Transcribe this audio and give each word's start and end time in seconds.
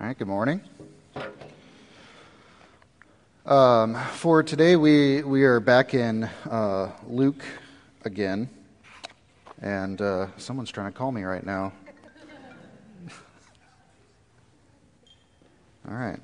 All 0.00 0.06
right, 0.06 0.16
good 0.16 0.28
morning. 0.28 0.62
Um, 3.44 3.94
for 4.12 4.42
today, 4.42 4.74
we, 4.74 5.20
we 5.22 5.44
are 5.44 5.60
back 5.60 5.92
in 5.92 6.24
uh, 6.24 6.92
Luke 7.06 7.44
again. 8.06 8.48
And 9.60 10.00
uh, 10.00 10.28
someone's 10.38 10.70
trying 10.70 10.90
to 10.90 10.96
call 10.96 11.12
me 11.12 11.24
right 11.24 11.44
now. 11.44 11.74
All 15.86 15.94
right. 15.94 16.20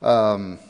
Um, 0.00 0.60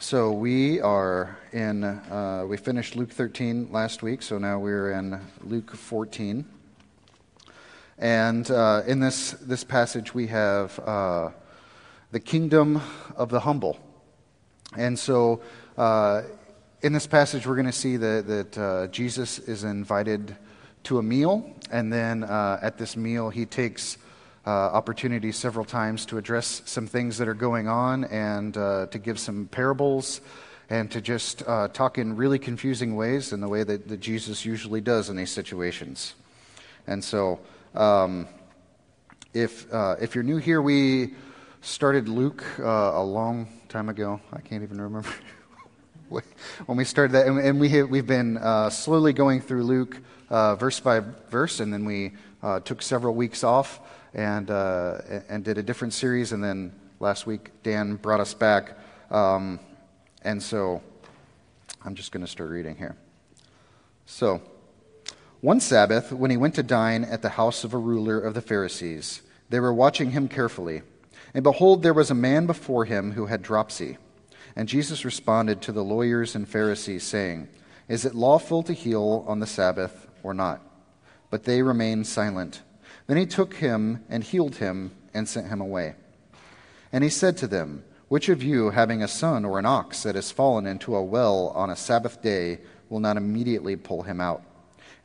so 0.00 0.32
we 0.32 0.80
are 0.80 1.38
in, 1.52 1.84
uh, 1.84 2.44
we 2.44 2.56
finished 2.56 2.96
Luke 2.96 3.12
13 3.12 3.68
last 3.70 4.02
week, 4.02 4.22
so 4.22 4.36
now 4.36 4.58
we're 4.58 4.90
in 4.90 5.20
Luke 5.44 5.76
14. 5.76 6.44
And 7.98 8.48
uh, 8.48 8.82
in 8.86 9.00
this, 9.00 9.32
this 9.32 9.64
passage, 9.64 10.14
we 10.14 10.28
have 10.28 10.78
uh, 10.78 11.30
the 12.12 12.20
kingdom 12.20 12.80
of 13.16 13.28
the 13.28 13.40
humble. 13.40 13.76
And 14.76 14.96
so 14.96 15.42
uh, 15.76 16.22
in 16.80 16.92
this 16.92 17.08
passage, 17.08 17.44
we're 17.44 17.56
going 17.56 17.66
to 17.66 17.72
see 17.72 17.96
that, 17.96 18.26
that 18.28 18.58
uh, 18.58 18.86
Jesus 18.88 19.40
is 19.40 19.64
invited 19.64 20.36
to 20.84 20.98
a 20.98 21.02
meal. 21.02 21.52
And 21.72 21.92
then 21.92 22.22
uh, 22.22 22.60
at 22.62 22.78
this 22.78 22.96
meal, 22.96 23.30
he 23.30 23.46
takes 23.46 23.98
uh, 24.46 24.50
opportunities 24.50 25.36
several 25.36 25.64
times 25.64 26.06
to 26.06 26.18
address 26.18 26.62
some 26.66 26.86
things 26.86 27.18
that 27.18 27.26
are 27.26 27.34
going 27.34 27.66
on 27.66 28.04
and 28.04 28.54
to 28.54 29.00
give 29.02 29.18
some 29.18 29.48
parables 29.48 30.20
and 30.70 30.88
to 30.92 31.00
just 31.00 31.40
talk 31.40 31.98
in 31.98 32.14
really 32.14 32.38
confusing 32.38 32.94
ways 32.94 33.32
in 33.32 33.40
the 33.40 33.48
way 33.48 33.64
that, 33.64 33.88
that 33.88 33.98
Jesus 33.98 34.44
usually 34.44 34.80
does 34.80 35.10
in 35.10 35.16
these 35.16 35.32
situations. 35.32 36.14
And 36.86 37.02
so. 37.02 37.40
Um, 37.74 38.28
if, 39.34 39.72
uh, 39.72 39.96
if 40.00 40.14
you're 40.14 40.24
new 40.24 40.38
here, 40.38 40.62
we 40.62 41.14
started 41.60 42.08
Luke 42.08 42.44
uh, 42.58 42.92
a 42.94 43.02
long 43.02 43.48
time 43.68 43.88
ago. 43.88 44.20
I 44.32 44.40
can't 44.40 44.62
even 44.62 44.80
remember 44.80 45.08
when 46.08 46.78
we 46.78 46.84
started 46.84 47.12
that. 47.12 47.26
And, 47.26 47.38
and 47.38 47.60
we 47.60 47.68
have, 47.70 47.90
we've 47.90 48.06
been 48.06 48.38
uh, 48.38 48.70
slowly 48.70 49.12
going 49.12 49.40
through 49.40 49.64
Luke 49.64 49.98
uh, 50.30 50.54
verse 50.56 50.80
by 50.80 51.00
verse, 51.30 51.60
and 51.60 51.72
then 51.72 51.84
we 51.84 52.12
uh, 52.42 52.60
took 52.60 52.82
several 52.82 53.14
weeks 53.14 53.44
off 53.44 53.80
and, 54.14 54.50
uh, 54.50 54.98
and 55.28 55.44
did 55.44 55.58
a 55.58 55.62
different 55.62 55.92
series. 55.92 56.32
And 56.32 56.42
then 56.42 56.72
last 57.00 57.26
week, 57.26 57.50
Dan 57.62 57.96
brought 57.96 58.20
us 58.20 58.34
back. 58.34 58.78
Um, 59.10 59.60
and 60.22 60.42
so 60.42 60.82
I'm 61.84 61.94
just 61.94 62.12
going 62.12 62.24
to 62.24 62.30
start 62.30 62.50
reading 62.50 62.76
here. 62.76 62.96
So, 64.06 64.40
one 65.40 65.60
Sabbath, 65.60 66.12
when 66.12 66.32
he 66.32 66.36
went 66.36 66.56
to 66.56 66.64
dine 66.64 67.04
at 67.04 67.22
the 67.22 67.28
house 67.28 67.62
of 67.62 67.72
a 67.72 67.78
ruler 67.78 68.18
of 68.18 68.34
the 68.34 68.42
Pharisees, 68.42 69.22
they 69.50 69.60
were 69.60 69.72
watching 69.72 70.10
him 70.10 70.26
carefully. 70.26 70.82
And 71.32 71.44
behold, 71.44 71.82
there 71.82 71.94
was 71.94 72.10
a 72.10 72.14
man 72.14 72.46
before 72.46 72.86
him 72.86 73.12
who 73.12 73.26
had 73.26 73.40
dropsy. 73.40 73.98
And 74.56 74.68
Jesus 74.68 75.04
responded 75.04 75.62
to 75.62 75.72
the 75.72 75.84
lawyers 75.84 76.34
and 76.34 76.48
Pharisees, 76.48 77.04
saying, 77.04 77.48
Is 77.86 78.04
it 78.04 78.16
lawful 78.16 78.64
to 78.64 78.72
heal 78.72 79.24
on 79.28 79.38
the 79.38 79.46
Sabbath 79.46 80.08
or 80.24 80.34
not? 80.34 80.60
But 81.30 81.44
they 81.44 81.62
remained 81.62 82.08
silent. 82.08 82.62
Then 83.06 83.16
he 83.16 83.26
took 83.26 83.54
him 83.54 84.04
and 84.08 84.24
healed 84.24 84.56
him 84.56 84.90
and 85.14 85.28
sent 85.28 85.48
him 85.48 85.60
away. 85.60 85.94
And 86.92 87.04
he 87.04 87.10
said 87.10 87.36
to 87.36 87.46
them, 87.46 87.84
Which 88.08 88.28
of 88.28 88.42
you, 88.42 88.70
having 88.70 89.04
a 89.04 89.08
son 89.08 89.44
or 89.44 89.60
an 89.60 89.66
ox 89.66 90.02
that 90.02 90.16
has 90.16 90.32
fallen 90.32 90.66
into 90.66 90.96
a 90.96 91.04
well 91.04 91.52
on 91.54 91.70
a 91.70 91.76
Sabbath 91.76 92.20
day, 92.20 92.58
will 92.88 93.00
not 93.00 93.16
immediately 93.16 93.76
pull 93.76 94.02
him 94.02 94.20
out? 94.20 94.42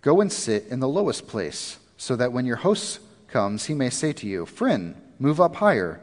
Go 0.00 0.20
and 0.20 0.32
sit 0.32 0.66
in 0.68 0.78
the 0.78 0.88
lowest 0.88 1.26
place, 1.26 1.78
so 1.96 2.14
that 2.14 2.32
when 2.32 2.46
your 2.46 2.56
host 2.56 3.00
comes, 3.26 3.66
he 3.66 3.74
may 3.74 3.90
say 3.90 4.12
to 4.12 4.26
you, 4.28 4.46
Friend, 4.46 4.94
move 5.18 5.40
up 5.40 5.56
higher. 5.56 6.00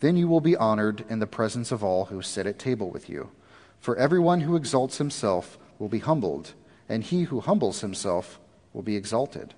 Then 0.00 0.16
you 0.16 0.28
will 0.28 0.42
be 0.42 0.56
honored 0.56 1.04
in 1.08 1.18
the 1.18 1.26
presence 1.26 1.72
of 1.72 1.82
all 1.82 2.06
who 2.06 2.20
sit 2.20 2.46
at 2.46 2.58
table 2.58 2.90
with 2.90 3.08
you. 3.08 3.30
For 3.80 3.96
everyone 3.96 4.42
who 4.42 4.54
exalts 4.54 4.98
himself 4.98 5.58
will 5.78 5.88
be 5.88 6.00
humbled, 6.00 6.52
and 6.88 7.02
he 7.02 7.24
who 7.24 7.40
humbles 7.40 7.80
himself 7.80 8.38
will 8.72 8.82
be 8.82 8.96
exalted. 8.96 9.54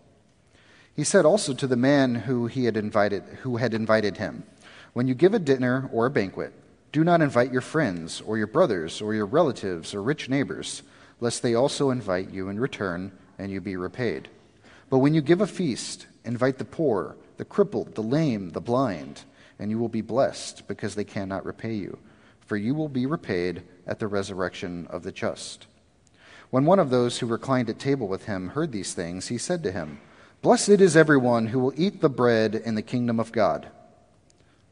He 0.95 1.05
said 1.05 1.25
also 1.25 1.53
to 1.55 1.67
the 1.67 1.77
man 1.77 2.15
who 2.15 2.47
he 2.47 2.67
had 2.67 2.77
invited 2.77 3.23
who 3.43 3.57
had 3.57 3.75
invited 3.75 4.19
him, 4.19 4.45
When 4.93 5.09
you 5.09 5.15
give 5.15 5.35
a 5.35 5.39
dinner 5.39 5.91
or 5.93 6.07
a 6.07 6.11
banquet, 6.11 6.53
do 6.93 7.03
not 7.03 7.23
invite 7.23 7.53
your 7.53 7.61
friends 7.61 8.21
or 8.21 8.39
your 8.39 8.47
brothers 8.47 9.01
or 9.01 9.15
your 9.15 9.27
relatives 9.27 9.95
or 9.95 10.03
rich 10.03 10.29
neighbors, 10.29 10.83
lest 11.21 11.43
they 11.43 11.55
also 11.55 11.91
invite 11.91 12.31
you 12.31 12.49
in 12.49 12.61
return 12.61 13.13
and 13.41 13.51
you 13.51 13.61
be 13.61 13.77
repaid. 13.77 14.29
But 14.91 14.99
when 14.99 15.15
you 15.15 15.23
give 15.23 15.41
a 15.41 15.47
feast, 15.47 16.07
invite 16.25 16.59
the 16.59 16.65
poor, 16.65 17.17
the 17.39 17.45
crippled, 17.45 17.95
the 17.95 18.03
lame, 18.03 18.51
the 18.51 18.61
blind, 18.61 19.23
and 19.59 19.71
you 19.71 19.79
will 19.79 19.89
be 19.89 20.03
blessed 20.03 20.69
because 20.69 20.95
they 20.95 21.05
cannot 21.05 21.47
repay 21.47 21.75
you, 21.75 21.99
for 22.41 22.57
you 22.57 22.75
will 22.75 22.89
be 22.89 23.07
repaid 23.07 23.63
at 23.87 23.99
the 23.99 24.07
resurrection 24.07 24.87
of 24.91 25.03
the 25.03 25.13
just. 25.13 25.67
When 26.51 26.65
one 26.65 26.79
of 26.79 26.91
those 26.91 27.19
who 27.19 27.27
reclined 27.27 27.71
at 27.71 27.79
table 27.79 28.09
with 28.09 28.27
him 28.27 28.51
heard 28.51 28.73
these 28.73 28.93
things, 28.93 29.29
he 29.29 29.39
said 29.39 29.63
to 29.63 29.73
him, 29.73 30.01
Blessed 30.43 30.69
is 30.81 30.97
everyone 30.97 31.47
who 31.47 31.61
will 31.61 31.75
eat 31.77 32.01
the 32.01 32.09
bread 32.09 32.55
in 32.55 32.75
the 32.75 32.83
kingdom 32.83 33.21
of 33.21 33.33
God. 33.33 33.69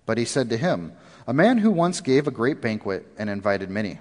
But 0.07 0.19
he 0.19 0.25
said 0.25 0.51
to 0.51 0.57
him, 0.57 0.93
A 1.27 1.33
man 1.33 1.59
who 1.59 1.71
once 1.71 2.01
gave 2.01 2.27
a 2.27 2.33
great 2.33 2.61
banquet 2.61 3.07
and 3.19 3.31
invited 3.31 3.71
many. 3.71 4.01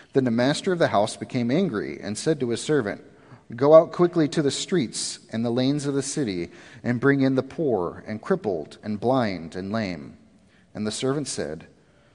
Then 0.13 0.25
the 0.25 0.31
master 0.31 0.73
of 0.73 0.79
the 0.79 0.89
house 0.89 1.15
became 1.15 1.51
angry 1.51 1.99
and 2.01 2.17
said 2.17 2.39
to 2.39 2.49
his 2.49 2.61
servant, 2.61 3.03
Go 3.55 3.73
out 3.73 3.91
quickly 3.91 4.27
to 4.29 4.41
the 4.41 4.51
streets 4.51 5.19
and 5.31 5.43
the 5.43 5.49
lanes 5.49 5.85
of 5.85 5.93
the 5.93 6.01
city, 6.01 6.49
and 6.83 6.99
bring 6.99 7.21
in 7.21 7.35
the 7.35 7.43
poor, 7.43 8.03
and 8.07 8.21
crippled, 8.21 8.77
and 8.83 8.99
blind, 8.99 9.55
and 9.55 9.71
lame. 9.71 10.17
And 10.73 10.87
the 10.87 10.91
servant 10.91 11.27
said, 11.27 11.67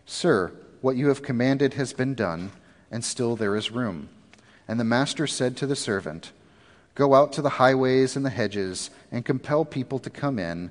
Sir, 0.06 0.52
what 0.80 0.96
you 0.96 1.08
have 1.08 1.22
commanded 1.22 1.74
has 1.74 1.92
been 1.92 2.14
done, 2.14 2.52
and 2.90 3.04
still 3.04 3.36
there 3.36 3.56
is 3.56 3.70
room. 3.70 4.08
And 4.66 4.80
the 4.80 4.84
master 4.84 5.26
said 5.26 5.56
to 5.58 5.66
the 5.66 5.76
servant, 5.76 6.32
Go 6.94 7.14
out 7.14 7.32
to 7.34 7.42
the 7.42 7.50
highways 7.50 8.16
and 8.16 8.24
the 8.24 8.30
hedges, 8.30 8.90
and 9.12 9.24
compel 9.24 9.64
people 9.64 9.98
to 9.98 10.10
come 10.10 10.38
in, 10.38 10.70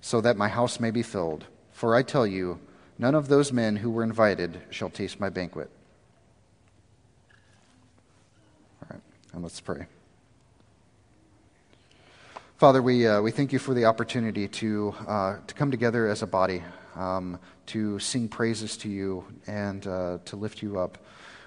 so 0.00 0.20
that 0.22 0.38
my 0.38 0.48
house 0.48 0.80
may 0.80 0.90
be 0.90 1.02
filled. 1.02 1.44
For 1.72 1.94
I 1.94 2.02
tell 2.02 2.26
you, 2.26 2.58
None 2.98 3.14
of 3.14 3.28
those 3.28 3.52
men 3.52 3.76
who 3.76 3.90
were 3.90 4.02
invited 4.02 4.60
shall 4.70 4.88
taste 4.88 5.20
my 5.20 5.28
banquet. 5.28 5.70
All 8.82 8.88
right, 8.90 9.00
and 9.36 9.44
let's 9.44 9.60
pray. 9.60 9.84
Father, 12.56 12.80
we, 12.80 13.06
uh, 13.06 13.20
we 13.20 13.30
thank 13.30 13.52
you 13.52 13.58
for 13.58 13.74
the 13.74 13.84
opportunity 13.84 14.48
to, 14.48 14.94
uh, 15.06 15.36
to 15.46 15.54
come 15.54 15.70
together 15.70 16.08
as 16.08 16.22
a 16.22 16.26
body, 16.26 16.62
um, 16.94 17.38
to 17.66 17.98
sing 17.98 18.28
praises 18.28 18.78
to 18.78 18.88
you, 18.88 19.26
and 19.46 19.86
uh, 19.86 20.16
to 20.24 20.36
lift 20.36 20.62
you 20.62 20.78
up. 20.78 20.96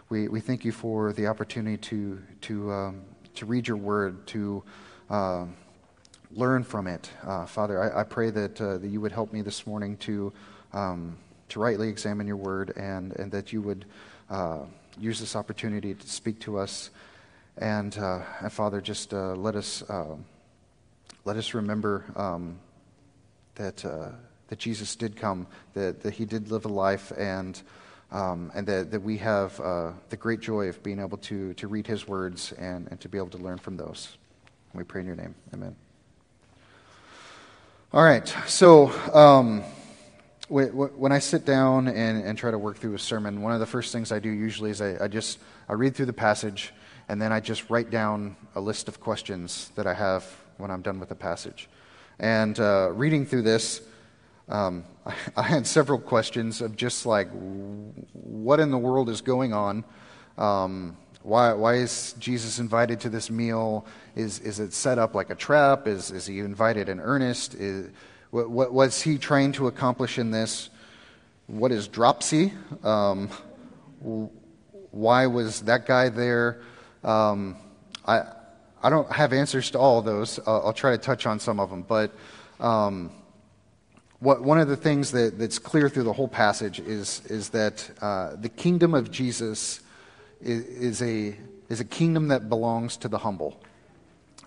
We, 0.10 0.28
we 0.28 0.40
thank 0.40 0.64
you 0.64 0.72
for 0.72 1.14
the 1.14 1.26
opportunity 1.26 1.78
to, 1.78 2.22
to, 2.42 2.72
um, 2.72 3.02
to 3.34 3.48
read 3.48 3.68
your 3.68 3.78
word, 3.78 4.28
to 4.28 4.64
uh, 5.10 5.46
learn 6.32 6.64
from 6.64 6.86
it. 6.86 7.10
Uh, 7.26 7.48
Father, 7.48 7.82
I, 7.82 8.02
I 8.02 8.04
pray 8.04 8.30
that, 8.30 8.62
uh, 8.62 8.78
that 8.78 8.88
you 8.88 9.02
would 9.02 9.12
help 9.12 9.34
me 9.34 9.42
this 9.42 9.66
morning 9.66 9.98
to. 9.98 10.32
Um, 10.74 11.18
to 11.50 11.60
rightly 11.60 11.90
examine 11.90 12.28
your 12.28 12.38
word 12.38 12.72
and, 12.78 13.16
and 13.16 13.32
that 13.32 13.52
you 13.52 13.60
would 13.60 13.86
uh, 14.30 14.60
use 15.00 15.20
this 15.20 15.36
opportunity 15.36 15.96
to 15.96 16.08
speak 16.08 16.40
to 16.40 16.60
us. 16.60 16.92
And, 17.57 17.98
uh, 17.98 18.22
and 18.40 18.51
Father, 18.51 18.81
just 18.81 19.13
uh, 19.13 19.34
let, 19.34 19.56
us, 19.56 19.81
uh, 19.90 20.16
let 21.25 21.36
us 21.36 21.54
remember 21.54 22.06
um, 22.16 22.60
that, 23.56 23.84
uh, 23.84 24.10
that 24.48 24.60
Jesus 24.60 24.96
did 24.96 25.16
come, 25.16 25.48
that, 25.74 26.01
that 26.01 26.13
he 26.13 26.25
did 26.25 26.51
live 26.51 26.66
a 26.66 26.69
life, 26.69 27.12
and, 27.18 27.62
um, 28.12 28.51
and 28.56 28.66
that, 28.68 28.92
that 28.92 29.01
we 29.01 29.18
have 29.18 29.60
uh, 29.60 29.92
the 30.10 30.18
great 30.18 30.40
joy 30.40 30.69
of 30.69 30.81
being 30.84 31.00
able 31.00 31.18
to, 31.18 31.54
to 31.56 31.68
read 31.68 31.86
his 31.86 32.07
words 32.07 32.54
and, 32.54 32.88
and 32.90 33.00
to 33.01 33.10
be 33.10 33.18
able 33.18 33.30
to 33.30 33.38
learn 33.38 33.57
from 33.57 33.78
those. 33.78 34.18
We 34.74 34.84
pray 34.84 35.02
in 35.02 35.07
your 35.07 35.16
name. 35.16 35.36
Amen. 35.54 35.75
All 37.92 38.04
right, 38.04 38.28
so 38.45 38.92
um, 39.16 39.63
when 40.48 41.12
I 41.12 41.19
sit 41.19 41.44
down 41.44 41.88
and, 41.88 42.24
and, 42.24 42.38
try 42.38 42.52
to 42.52 42.57
work 42.57 42.78
through 42.78 42.94
a 42.94 43.00
sermon, 43.00 43.42
one 43.42 43.52
of 43.52 43.60
the 43.60 43.66
first 43.66 43.92
things 43.92 44.12
I 44.12 44.19
do 44.19 44.30
usually 44.30 44.69
is 44.69 44.80
I, 44.80 45.06
I, 45.06 45.07
just 45.07 45.40
I 45.68 45.74
read 45.74 45.95
through 45.95 46.06
the 46.06 46.13
passage 46.13 46.72
and 47.10 47.20
then 47.20 47.34
I 47.34 47.40
just 47.40 47.72
write 47.72 47.90
down 47.90 48.38
a 48.54 48.62
list 48.62 48.88
of 48.88 49.00
questions 49.02 49.72
that 49.76 49.88
I 49.88 49.96
have 49.96 50.24
when 50.58 50.70
I'm 50.70 50.84
done 50.84 51.00
with 51.00 51.10
the 51.10 51.16
passage. 51.16 51.68
And 52.20 52.58
uh, 52.60 52.92
reading 52.94 53.26
through 53.26 53.42
this, 53.42 53.82
um, 54.48 54.84
I, 55.08 55.16
I, 55.36 55.42
had 55.42 55.66
several 55.66 55.98
questions 55.98 56.62
of 56.62 56.76
just 56.76 57.08
like, 57.08 57.28
what 58.14 58.60
in 58.60 58.70
the 58.70 58.78
world 58.78 59.10
is 59.10 59.22
going 59.22 59.54
on? 59.54 59.84
Um, 60.38 60.98
why, 61.24 61.54
why 61.54 61.76
is 61.76 62.14
Jesus 62.20 62.60
invited 62.60 63.00
to 63.02 63.10
this 63.10 63.32
meal? 63.32 63.88
Is, 64.16 64.40
is 64.42 64.60
it 64.60 64.72
set 64.72 65.00
up 65.00 65.16
like 65.16 65.32
a 65.32 65.36
trap? 65.36 65.88
Is, 65.88 66.12
is 66.12 66.28
he 66.28 66.40
invited 66.40 66.90
in 66.90 67.00
earnest? 67.00 67.56
Is, 67.56 67.90
what, 68.30 68.52
what 68.52 68.72
was 68.72 69.02
he 69.02 69.18
trying 69.18 69.52
to 69.54 69.66
accomplish 69.66 70.20
in 70.20 70.30
this? 70.30 70.70
What 71.48 71.72
is 71.72 71.88
dropsy? 71.88 72.54
Um, 72.84 73.30
why 74.92 75.26
was 75.26 75.62
that 75.62 75.88
guy 75.88 76.10
there? 76.10 76.62
Um, 77.04 77.56
I, 78.06 78.24
I 78.81 78.90
don't 78.90 79.12
have 79.12 79.34
answers 79.34 79.72
to 79.72 79.80
all 79.80 80.00
of 80.00 80.06
those. 80.06 80.40
I'll, 80.46 80.68
I'll 80.68 80.74
try 80.74 80.92
to 80.92 80.98
touch 80.98 81.25
on 81.25 81.40
some 81.40 81.60
of 81.60 81.69
them. 81.69 81.84
But 81.84 82.12
um, 82.60 83.12
what, 84.19 84.42
one 84.42 84.60
of 84.60 84.68
the 84.68 84.78
things 84.78 85.12
that, 85.12 85.38
that's 85.38 85.60
clear 85.60 85.90
through 85.90 86.04
the 86.04 86.13
whole 86.13 86.28
passage 86.28 86.80
is, 86.80 87.22
is 87.25 87.50
that 87.50 87.90
uh, 88.01 88.36
the 88.36 88.50
kingdom 88.50 88.94
of 88.94 89.12
Jesus 89.12 89.81
is, 90.42 90.66
is, 90.66 91.01
a, 91.01 91.36
is 91.69 91.80
a 91.80 91.86
kingdom 91.86 92.30
that 92.30 92.50
belongs 92.50 92.98
to 92.98 93.07
the 93.07 93.18
humble. 93.18 93.62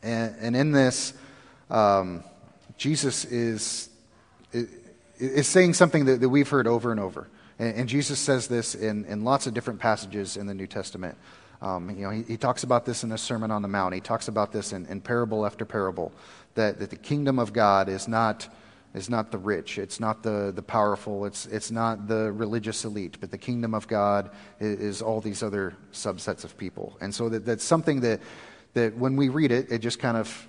And, 0.02 0.34
and 0.40 0.56
in 0.56 0.72
this, 0.72 1.14
um, 1.70 2.24
Jesus 2.76 3.24
is, 3.24 3.88
is 5.18 5.46
saying 5.46 5.74
something 5.74 6.06
that, 6.06 6.20
that 6.20 6.28
we've 6.28 6.48
heard 6.48 6.66
over 6.66 6.90
and 6.90 7.00
over. 7.00 7.28
And, 7.58 7.76
and 7.76 7.88
Jesus 7.88 8.18
says 8.18 8.48
this 8.48 8.74
in, 8.74 9.04
in 9.06 9.24
lots 9.24 9.46
of 9.46 9.54
different 9.54 9.80
passages 9.80 10.36
in 10.36 10.46
the 10.46 10.54
New 10.54 10.66
Testament. 10.66 11.16
Um, 11.62 11.90
you 11.90 12.02
know, 12.02 12.10
he, 12.10 12.22
he, 12.22 12.36
talks 12.36 12.64
about 12.64 12.84
this 12.84 13.04
in 13.04 13.08
the 13.08 13.16
Sermon 13.16 13.52
on 13.52 13.62
the 13.62 13.68
Mount. 13.68 13.94
He 13.94 14.00
talks 14.00 14.26
about 14.26 14.50
this 14.50 14.72
in, 14.72 14.84
in 14.86 15.00
parable 15.00 15.46
after 15.46 15.64
parable, 15.64 16.12
that, 16.54 16.80
that 16.80 16.90
the 16.90 16.96
kingdom 16.96 17.38
of 17.38 17.52
God 17.52 17.88
is 17.88 18.08
not 18.08 18.48
is 18.94 19.08
not 19.08 19.30
the 19.30 19.38
rich, 19.38 19.78
it's 19.78 19.98
not 19.98 20.22
the, 20.22 20.52
the 20.54 20.62
powerful, 20.62 21.24
it's, 21.24 21.46
it's 21.46 21.70
not 21.70 22.08
the 22.08 22.30
religious 22.32 22.84
elite, 22.84 23.16
but 23.20 23.30
the 23.30 23.38
kingdom 23.38 23.74
of 23.74 23.88
God 23.88 24.30
is, 24.60 24.80
is 24.80 25.02
all 25.02 25.20
these 25.20 25.42
other 25.42 25.74
subsets 25.92 26.44
of 26.44 26.56
people. 26.58 26.96
And 27.00 27.14
so 27.14 27.28
that, 27.30 27.46
that's 27.46 27.64
something 27.64 28.00
that, 28.00 28.20
that 28.74 28.94
when 28.96 29.16
we 29.16 29.30
read 29.30 29.50
it, 29.50 29.72
it 29.72 29.78
just 29.78 29.98
kind 29.98 30.18
of, 30.18 30.46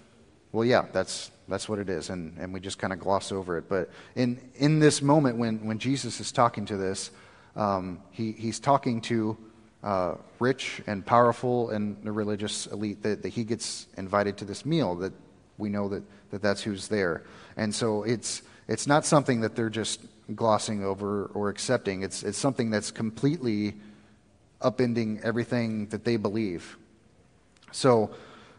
well, 0.52 0.66
yeah, 0.66 0.86
that's, 0.92 1.32
that's 1.48 1.70
what 1.70 1.80
it 1.80 1.90
is. 1.90 2.10
And, 2.10 2.38
and 2.38 2.54
we 2.54 2.60
just 2.60 2.80
kind 2.80 2.92
of 2.92 3.00
gloss 3.00 3.32
over 3.32 3.58
it. 3.58 3.70
But 3.70 3.90
in, 4.16 4.40
in 4.56 4.80
this 4.80 5.02
moment, 5.02 5.38
when, 5.38 5.66
when 5.66 5.80
Jesus 5.80 6.20
is 6.20 6.34
talking 6.34 6.66
to 6.66 6.76
this, 6.76 7.12
um, 7.56 8.02
he, 8.12 8.34
he's 8.34 8.60
talking 8.60 9.00
to 9.02 9.38
uh, 9.84 10.16
rich 10.40 10.82
and 10.88 11.06
powerful 11.06 11.70
and 11.70 12.02
the 12.04 12.12
religious 12.12 12.68
elite, 12.68 13.04
that, 13.04 13.22
that 13.24 13.30
he 13.30 13.44
gets 13.44 13.88
invited 13.98 14.38
to 14.38 14.46
this 14.46 14.66
meal, 14.66 14.96
that 14.96 15.14
we 15.58 15.70
know 15.70 15.90
that, 15.90 16.04
that 16.32 16.42
that's 16.42 16.62
who's 16.62 16.88
there. 16.88 17.24
And 17.58 17.74
so 17.76 18.04
it's, 18.04 18.42
it's 18.68 18.88
not 18.88 19.06
something 19.06 19.42
that 19.42 19.56
they're 19.56 19.70
just 19.70 20.02
glossing 20.36 20.84
over 20.84 21.26
or 21.34 21.50
accepting. 21.50 22.02
It's, 22.02 22.24
it's 22.24 22.38
something 22.38 22.70
that's 22.70 22.92
completely 22.92 23.76
upending 24.62 25.22
everything 25.22 25.88
that 25.88 26.06
they 26.06 26.16
believe. 26.16 26.78
So, 27.72 28.12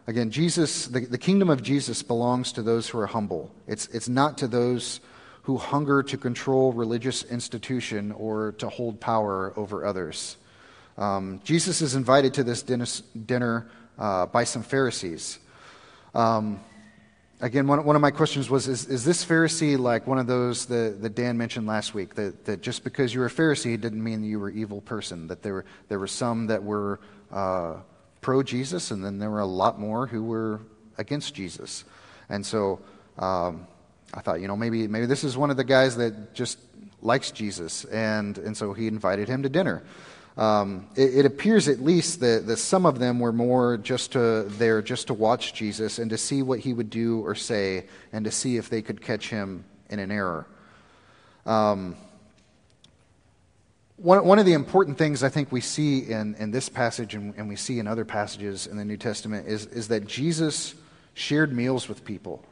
again, 0.05 0.29
Jesus, 0.29 0.85
the, 0.85 0.99
the 0.99 1.17
kingdom 1.17 1.49
of 1.49 1.63
Jesus 1.63 2.03
belongs 2.03 2.51
to 2.53 2.61
those 2.61 2.87
who 2.87 2.99
are 2.99 3.07
humble. 3.07 3.51
It's, 3.67 3.87
it's 3.87 4.07
not 4.07 4.37
to 4.39 4.47
those 4.47 4.99
who 5.43 5.57
hunger 5.57 6.03
to 6.03 6.17
control 6.17 6.73
religious 6.73 7.23
institution 7.23 8.11
or 8.11 8.53
to 8.53 8.69
hold 8.69 8.99
power 8.99 9.53
over 9.55 9.85
others. 9.85 10.37
Um, 10.97 11.41
Jesus 11.43 11.81
is 11.81 11.95
invited 11.95 12.33
to 12.35 12.43
this 12.43 12.61
dinner, 12.61 12.85
dinner 13.25 13.67
uh, 13.97 14.25
by 14.27 14.45
some 14.45 14.63
Pharisees. 14.63 15.39
Um, 16.13 16.59
again, 17.41 17.67
one, 17.67 17.83
one 17.83 17.95
of 17.95 18.01
my 18.01 18.11
questions 18.11 18.49
was 18.49 18.67
is, 18.67 18.87
is 18.87 19.03
this 19.03 19.25
Pharisee 19.25 19.77
like 19.77 20.07
one 20.07 20.17
of 20.17 20.27
those 20.27 20.67
that, 20.67 21.01
that 21.01 21.15
Dan 21.15 21.37
mentioned 21.37 21.67
last 21.67 21.93
week? 21.93 22.15
That, 22.15 22.45
that 22.45 22.61
just 22.61 22.83
because 22.83 23.13
you 23.13 23.19
were 23.19 23.25
a 23.25 23.31
Pharisee 23.31 23.79
didn't 23.79 24.03
mean 24.03 24.23
you 24.23 24.39
were 24.39 24.49
an 24.49 24.57
evil 24.57 24.81
person, 24.81 25.27
that 25.27 25.43
there 25.43 25.53
were, 25.53 25.65
there 25.89 25.99
were 25.99 26.07
some 26.07 26.47
that 26.47 26.63
were 26.63 26.99
uh, 27.31 27.75
pro 28.21 28.41
Jesus, 28.41 28.91
and 28.91 29.03
then 29.03 29.19
there 29.19 29.29
were 29.29 29.41
a 29.41 29.45
lot 29.45 29.79
more 29.79 30.07
who 30.07 30.23
were 30.23 30.61
against 30.97 31.35
Jesus. 31.35 31.83
And 32.29 32.45
so 32.45 32.79
um, 33.19 33.67
I 34.13 34.21
thought, 34.21 34.39
you 34.39 34.47
know, 34.47 34.55
maybe, 34.55 34.87
maybe 34.87 35.05
this 35.05 35.23
is 35.23 35.35
one 35.35 35.51
of 35.51 35.57
the 35.57 35.63
guys 35.63 35.97
that 35.97 36.33
just 36.33 36.57
likes 37.01 37.31
Jesus, 37.31 37.83
and, 37.85 38.37
and 38.37 38.55
so 38.55 38.73
he 38.73 38.87
invited 38.87 39.27
him 39.27 39.43
to 39.43 39.49
dinner. 39.49 39.83
Um, 40.37 40.87
it, 40.95 41.19
it, 41.19 41.25
appears 41.25 41.69
at 41.69 41.79
least 41.79 42.19
that, 42.19 42.45
that 42.47 42.57
some 42.57 42.85
of 42.85 42.99
them 42.99 43.19
were 43.21 43.31
more 43.31 43.77
just 43.77 44.11
to, 44.13 44.43
there 44.43 44.81
just 44.81 45.07
to 45.07 45.13
watch 45.13 45.53
Jesus 45.53 45.97
and 45.97 46.09
to 46.09 46.17
see 46.17 46.41
what 46.41 46.59
he 46.59 46.73
would 46.73 46.89
do 46.89 47.21
or 47.25 47.35
say 47.35 47.85
and 48.11 48.25
to 48.25 48.31
see 48.31 48.57
if 48.57 48.69
they 48.69 48.81
could 48.81 49.01
catch 49.01 49.29
him 49.29 49.63
in 49.89 49.99
an 49.99 50.11
error. 50.11 50.45
Um, 51.45 51.95
one, 53.95 54.25
one 54.25 54.39
of 54.39 54.45
the 54.45 54.53
important 54.53 54.97
things 54.97 55.23
I 55.23 55.29
think 55.29 55.53
we 55.53 55.61
see 55.61 55.99
in, 55.99 56.35
in 56.35 56.51
this 56.51 56.67
passage 56.67 57.15
and, 57.15 57.33
and 57.37 57.47
we 57.47 57.55
see 57.55 57.79
in 57.79 57.87
other 57.87 58.03
passages 58.03 58.67
in 58.67 58.75
the 58.75 58.83
New 58.83 58.97
Testament 58.97 59.47
is, 59.47 59.67
is 59.67 59.87
that 59.87 60.05
Jesus 60.05 60.75
shared 61.13 61.53
meals 61.53 61.87
with 61.87 62.03
people. 62.03 62.43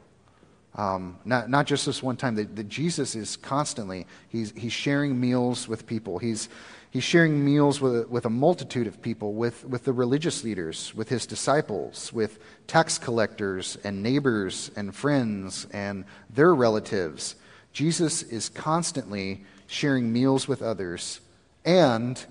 Um, 0.74 1.18
not, 1.24 1.50
not 1.50 1.66
just 1.66 1.86
this 1.86 2.02
one 2.02 2.16
time, 2.16 2.34
that, 2.34 2.68
Jesus 2.68 3.14
is 3.14 3.36
constantly, 3.36 4.06
he's, 4.28 4.52
he's 4.56 4.72
sharing 4.72 5.20
meals 5.20 5.68
with 5.68 5.86
people. 5.86 6.18
He's, 6.18 6.48
He's 6.94 7.02
sharing 7.02 7.44
meals 7.44 7.80
with, 7.80 8.08
with 8.08 8.24
a 8.24 8.30
multitude 8.30 8.86
of 8.86 9.02
people, 9.02 9.34
with, 9.34 9.64
with 9.64 9.82
the 9.82 9.92
religious 9.92 10.44
leaders, 10.44 10.94
with 10.94 11.08
his 11.08 11.26
disciples, 11.26 12.12
with 12.12 12.38
tax 12.68 12.98
collectors 12.98 13.76
and 13.82 14.00
neighbors 14.00 14.70
and 14.76 14.94
friends 14.94 15.66
and 15.72 16.04
their 16.30 16.54
relatives. 16.54 17.34
Jesus 17.72 18.22
is 18.22 18.48
constantly 18.48 19.44
sharing 19.66 20.12
meals 20.12 20.46
with 20.46 20.62
others, 20.62 21.18
and 21.64 22.24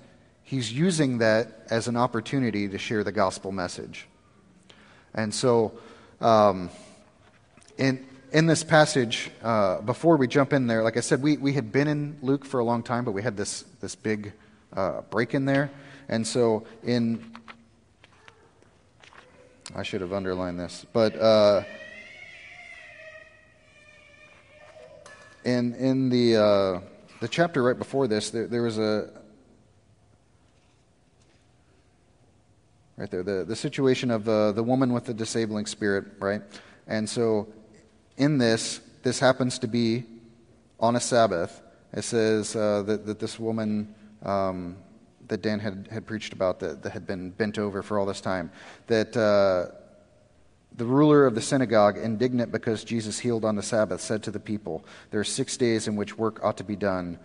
he's 0.44 0.72
using 0.72 1.18
that 1.18 1.68
as 1.70 1.90
an 1.90 1.98
opportunity 1.98 2.70
to 2.70 2.78
share 2.78 3.04
the 3.04 3.12
gospel 3.12 3.52
message. 3.52 4.08
And 5.14 5.36
so, 5.36 5.74
um, 6.22 6.70
in, 7.78 8.06
in 8.32 8.46
this 8.46 8.64
passage, 8.64 9.30
uh, 9.44 9.82
before 9.82 10.16
we 10.16 10.30
jump 10.30 10.54
in 10.54 10.68
there, 10.68 10.84
like 10.84 10.96
I 10.96 11.02
said, 11.02 11.22
we, 11.22 11.36
we 11.36 11.52
had 11.52 11.74
been 11.74 11.90
in 11.90 12.18
Luke 12.22 12.46
for 12.46 12.62
a 12.62 12.64
long 12.64 12.82
time, 12.82 13.04
but 13.04 13.12
we 13.12 13.24
had 13.24 13.36
this, 13.36 13.64
this 13.82 13.96
big 13.96 14.32
uh, 14.76 15.02
break 15.10 15.34
in 15.34 15.46
there. 15.46 15.72
And 16.10 16.26
so 16.26 16.66
in, 16.84 17.32
I 19.76 19.84
should 19.84 20.02
have 20.02 20.14
underlined 20.14 20.60
this, 20.60 20.86
but 20.94 21.16
uh, 21.16 21.64
in 25.46 25.74
in 25.76 26.10
the 26.10 26.36
uh, 26.36 26.80
the 27.22 27.28
chapter 27.28 27.64
right 27.64 27.78
before 27.78 28.08
this, 28.08 28.30
there, 28.30 28.48
there 28.48 28.62
was 28.62 28.78
a 28.78 29.10
right 32.98 33.10
there 33.10 33.24
the 33.24 33.46
the 33.46 33.56
situation 33.56 34.12
of 34.12 34.28
uh, 34.28 34.52
the 34.52 34.64
woman 34.64 34.94
with 34.94 35.06
the 35.06 35.14
disabling 35.14 35.66
spirit, 35.66 36.06
right? 36.20 36.42
And 36.88 37.10
so 37.10 37.48
in 38.18 38.38
this, 38.38 38.82
this 39.04 39.20
happens 39.20 39.58
to 39.60 39.68
be 39.68 40.04
on 40.80 40.96
a 40.96 41.00
Sabbath. 41.00 41.62
It 41.94 42.04
says 42.04 42.56
uh, 42.56 42.84
that 42.84 43.06
that 43.06 43.20
this 43.20 43.40
woman 43.40 43.96
um, 44.24 44.78
that 45.28 45.42
Dan 45.42 45.60
had, 45.60 45.88
had 45.92 46.06
preached 46.06 46.34
about 46.34 46.60
that, 46.60 46.84
that 46.84 46.92
had 46.92 47.08
been 47.08 47.30
bent 47.32 47.58
over 47.58 47.82
for 47.82 48.00
all 48.00 48.06
this 48.06 48.22
time. 48.22 48.52
That 48.88 49.16
uh, 49.16 49.76
the 50.76 50.86
ruler 50.86 51.26
of 51.26 51.36
the 51.36 51.42
synagogue, 51.42 51.98
indignant 51.98 52.52
because 52.52 52.84
Jesus 52.84 53.20
healed 53.20 53.46
on 53.46 53.56
the 53.56 53.64
Sabbath, 53.64 54.02
said 54.02 54.24
to 54.24 54.32
the 54.32 54.40
people, 54.40 54.84
There 55.12 55.20
are 55.20 55.26
six 55.26 55.58
days 55.58 55.88
in 55.88 55.96
which 55.96 56.18
work 56.18 56.44
ought 56.44 56.58
to 56.58 56.64
be 56.64 56.76
done. 56.76 57.20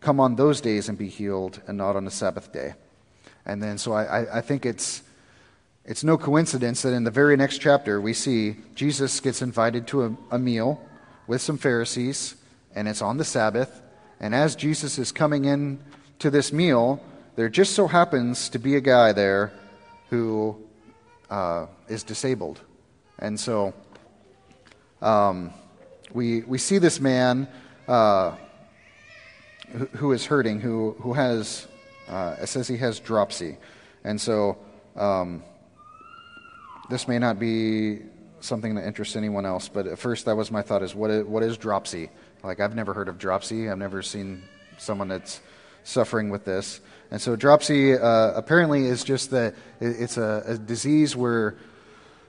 Come 0.00 0.18
on 0.18 0.36
those 0.36 0.60
days 0.60 0.88
and 0.88 0.96
be 0.98 1.08
healed, 1.08 1.60
and 1.66 1.78
not 1.78 1.96
on 1.96 2.04
the 2.04 2.10
Sabbath 2.10 2.52
day. 2.52 2.74
And 3.46 3.62
then, 3.62 3.78
so 3.78 3.92
I, 3.92 4.38
I 4.38 4.40
think 4.40 4.66
it's, 4.66 5.02
it's 5.84 6.04
no 6.04 6.18
coincidence 6.18 6.82
that 6.82 6.92
in 6.92 7.04
the 7.04 7.10
very 7.10 7.36
next 7.36 7.58
chapter 7.58 8.00
we 8.00 8.12
see 8.12 8.56
Jesus 8.74 9.18
gets 9.20 9.40
invited 9.40 9.86
to 9.88 10.04
a, 10.04 10.16
a 10.32 10.38
meal 10.38 10.80
with 11.26 11.40
some 11.40 11.58
Pharisees, 11.58 12.34
and 12.74 12.88
it's 12.88 13.02
on 13.02 13.16
the 13.16 13.24
Sabbath. 13.24 13.80
And 14.20 14.34
as 14.34 14.54
Jesus 14.54 14.98
is 14.98 15.12
coming 15.12 15.46
in 15.46 15.78
to 16.20 16.30
this 16.30 16.52
meal, 16.52 17.02
there 17.36 17.48
just 17.48 17.74
so 17.74 17.86
happens 17.86 18.50
to 18.50 18.58
be 18.58 18.76
a 18.76 18.80
guy 18.80 19.12
there 19.12 19.52
who 20.10 20.56
uh, 21.30 21.66
is 21.88 22.02
disabled. 22.02 22.60
And 23.18 23.38
so 23.38 23.74
um, 25.00 25.52
we, 26.12 26.42
we 26.42 26.58
see 26.58 26.78
this 26.78 27.00
man 27.00 27.48
uh, 27.88 28.36
who, 29.72 29.86
who 29.86 30.12
is 30.12 30.26
hurting, 30.26 30.60
who, 30.60 30.94
who 31.00 31.14
has, 31.14 31.66
uh, 32.08 32.36
it 32.40 32.48
says 32.48 32.68
he 32.68 32.76
has 32.76 33.00
dropsy. 33.00 33.56
And 34.04 34.20
so 34.20 34.58
um, 34.96 35.42
this 36.90 37.08
may 37.08 37.18
not 37.18 37.38
be 37.38 38.00
something 38.40 38.74
that 38.74 38.86
interests 38.86 39.16
anyone 39.16 39.46
else, 39.46 39.68
but 39.68 39.86
at 39.86 39.98
first 39.98 40.26
that 40.26 40.36
was 40.36 40.50
my 40.50 40.60
thought 40.60 40.82
is 40.82 40.94
what 40.94 41.10
is, 41.10 41.24
what 41.24 41.42
is 41.42 41.56
dropsy? 41.56 42.10
Like, 42.42 42.60
I've 42.60 42.74
never 42.74 42.92
heard 42.92 43.08
of 43.08 43.18
dropsy. 43.18 43.70
I've 43.70 43.78
never 43.78 44.02
seen 44.02 44.42
someone 44.78 45.08
that's 45.08 45.40
suffering 45.84 46.30
with 46.30 46.44
this. 46.44 46.80
And 47.10 47.20
so, 47.20 47.34
dropsy 47.34 47.94
uh, 47.94 48.32
apparently 48.34 48.86
is 48.86 49.02
just 49.02 49.32
that 49.32 49.54
it's 49.80 50.16
a, 50.16 50.44
a, 50.46 50.58
disease 50.58 51.16
where 51.16 51.56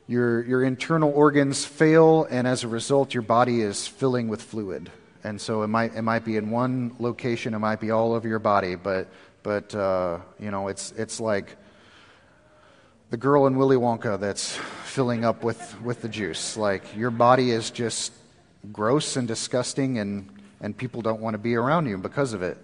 your, 0.07 0.43
your 0.45 0.63
internal 0.63 1.11
organs 1.11 1.63
fail, 1.63 2.25
and 2.31 2.47
as 2.47 2.63
a 2.63 2.67
result, 2.67 3.13
your 3.13 3.21
body 3.21 3.61
is 3.61 3.87
filling 3.87 4.27
with 4.27 4.41
fluid. 4.41 4.91
And 5.23 5.39
so, 5.39 5.61
it 5.61 5.67
might, 5.67 5.93
it 5.93 6.01
might 6.01 6.25
be 6.25 6.35
in 6.35 6.49
one 6.49 6.95
location, 6.97 7.53
it 7.53 7.59
might 7.59 7.79
be 7.79 7.91
all 7.91 8.13
over 8.13 8.27
your 8.27 8.39
body, 8.39 8.73
but, 8.73 9.07
but 9.43 9.75
uh, 9.75 10.17
you 10.39 10.49
know, 10.49 10.67
it's, 10.67 10.93
it's 10.93 11.19
like 11.19 11.57
the 13.11 13.17
girl 13.17 13.45
in 13.45 13.57
Willy 13.57 13.77
Wonka 13.77 14.19
that's 14.19 14.55
filling 14.85 15.23
up 15.23 15.43
with, 15.43 15.79
with 15.81 16.01
the 16.01 16.09
juice. 16.09 16.57
Like, 16.57 16.95
your 16.95 17.11
body 17.11 17.51
is 17.51 17.69
just 17.69 18.13
gross 18.71 19.15
and 19.15 19.27
disgusting, 19.27 19.99
and, 19.99 20.27
and 20.59 20.75
people 20.75 21.03
don't 21.03 21.21
want 21.21 21.35
to 21.35 21.37
be 21.37 21.53
around 21.53 21.85
you 21.85 21.99
because 21.99 22.33
of 22.33 22.41
it. 22.41 22.57